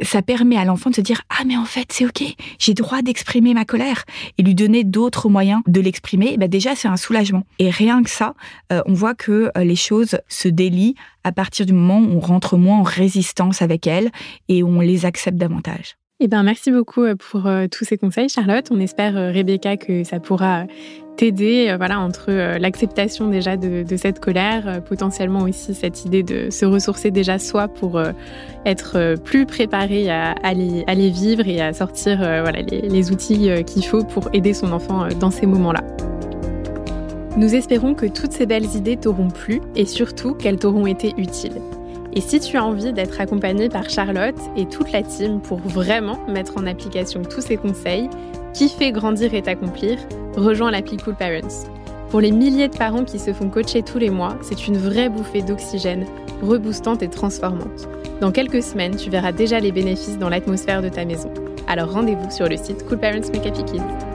Ça 0.02 0.22
permet 0.22 0.56
à 0.56 0.64
l'enfant 0.64 0.90
de 0.90 0.96
se 0.96 1.00
dire 1.00 1.22
ah 1.30 1.44
mais 1.46 1.56
en 1.56 1.64
fait 1.64 1.92
c'est 1.92 2.04
ok, 2.04 2.22
j'ai 2.58 2.74
droit 2.74 3.02
d'exprimer 3.02 3.54
ma 3.54 3.64
colère 3.64 4.04
et 4.36 4.42
lui 4.42 4.54
donner 4.54 4.84
d'autres 4.84 5.28
moyens 5.28 5.62
de 5.66 5.80
l'exprimer. 5.80 6.36
Bah 6.38 6.48
déjà 6.48 6.74
c'est 6.74 6.88
un 6.88 6.96
soulagement. 6.96 7.44
Et 7.58 7.70
rien 7.70 8.02
que 8.02 8.10
ça, 8.10 8.34
euh, 8.72 8.82
on 8.86 8.94
voit 8.94 9.14
que 9.14 9.50
euh, 9.56 9.64
les 9.64 9.76
choses 9.76 10.18
se 10.28 10.48
délient 10.48 10.94
à 11.24 11.32
partir 11.32 11.66
du 11.66 11.72
moment 11.72 12.00
où 12.00 12.16
on 12.16 12.20
rentre 12.20 12.56
moins 12.56 12.78
en 12.78 12.82
résistance 12.82 13.62
avec 13.62 13.86
elles 13.86 14.10
et 14.48 14.62
on 14.62 14.80
les 14.80 15.04
accepte 15.04 15.36
davantage. 15.36 15.96
Eh 16.20 16.26
ben, 16.26 16.42
merci 16.42 16.72
beaucoup 16.72 17.04
pour 17.16 17.48
tous 17.70 17.84
ces 17.84 17.96
conseils, 17.96 18.28
Charlotte. 18.28 18.66
On 18.70 18.80
espère, 18.80 19.14
Rebecca, 19.14 19.76
que 19.76 20.02
ça 20.02 20.18
pourra 20.18 20.64
t'aider 21.18 21.66
euh, 21.68 21.76
voilà, 21.76 22.00
entre 22.00 22.26
euh, 22.28 22.58
l'acceptation 22.58 23.28
déjà 23.28 23.56
de, 23.58 23.84
cette 23.96 24.20
colère, 24.20 24.68
euh, 24.68 24.80
potentiellement 24.80 25.40
aussi 25.40 25.74
cette 25.74 26.04
idée 26.04 26.22
de 26.22 26.48
se 26.50 26.64
ressourcer 26.64 27.10
déjà 27.10 27.38
soi 27.38 27.68
pour 27.68 28.00
être 28.64 29.16
plus 29.24 29.44
préparé 29.44 30.08
à, 30.08 30.32
à, 30.42 30.54
les, 30.54 31.10
vivre 31.10 31.46
et 31.46 31.60
à 31.60 31.72
sortir 31.72 32.18
voilà, 32.18 32.62
les 32.62 33.10
outils 33.10 33.50
qu'il 33.66 33.84
faut 33.84 34.04
pour 34.04 34.28
aider 34.32 34.54
son 34.54 34.72
enfant 34.72 35.08
dans 35.20 35.30
ces 35.30 35.46
moments-là. 35.46 35.82
Nous 37.36 37.54
espérons 37.54 37.94
que 37.94 38.06
toutes 38.06 38.32
ces 38.32 38.46
belles 38.46 38.76
idées 38.76 38.96
t'auront 38.96 39.28
plu 39.28 39.60
et 39.74 39.86
surtout 39.86 40.34
qu'elles 40.34 40.58
t'auront 40.58 40.86
été 40.86 41.14
utiles. 41.18 41.60
Et 42.14 42.20
si 42.20 42.40
tu 42.40 42.56
as 42.56 42.64
envie 42.64 42.92
d'être 42.92 43.20
accompagné 43.20 43.68
par 43.68 43.88
Charlotte 43.90 44.38
et 44.56 44.66
toute 44.66 44.92
la 44.92 45.02
team 45.02 45.40
pour 45.40 45.58
vraiment 45.58 46.18
mettre 46.26 46.56
en 46.56 46.66
application 46.66 47.22
tous 47.22 47.42
ces 47.42 47.56
conseils, 47.56 48.08
qui 48.54 48.68
fait 48.68 48.92
grandir 48.92 49.34
et 49.34 49.42
t'accomplir, 49.42 49.98
rejoins 50.36 50.70
l'appli 50.70 50.96
Cool 50.96 51.14
Parents. 51.14 51.68
Pour 52.10 52.20
les 52.20 52.32
milliers 52.32 52.68
de 52.68 52.76
parents 52.76 53.04
qui 53.04 53.18
se 53.18 53.32
font 53.32 53.50
coacher 53.50 53.82
tous 53.82 53.98
les 53.98 54.10
mois, 54.10 54.36
c'est 54.40 54.66
une 54.66 54.78
vraie 54.78 55.10
bouffée 55.10 55.42
d'oxygène, 55.42 56.06
reboostante 56.42 57.02
et 57.02 57.08
transformante. 57.08 57.88
Dans 58.20 58.32
quelques 58.32 58.62
semaines, 58.62 58.96
tu 58.96 59.10
verras 59.10 59.32
déjà 59.32 59.60
les 59.60 59.72
bénéfices 59.72 60.18
dans 60.18 60.30
l'atmosphère 60.30 60.82
de 60.82 60.88
ta 60.88 61.04
maison. 61.04 61.32
Alors 61.66 61.92
rendez-vous 61.92 62.30
sur 62.30 62.48
le 62.48 62.56
site 62.56 62.86
Cool 62.86 62.98
Parents 62.98 63.30
Make. 63.32 64.07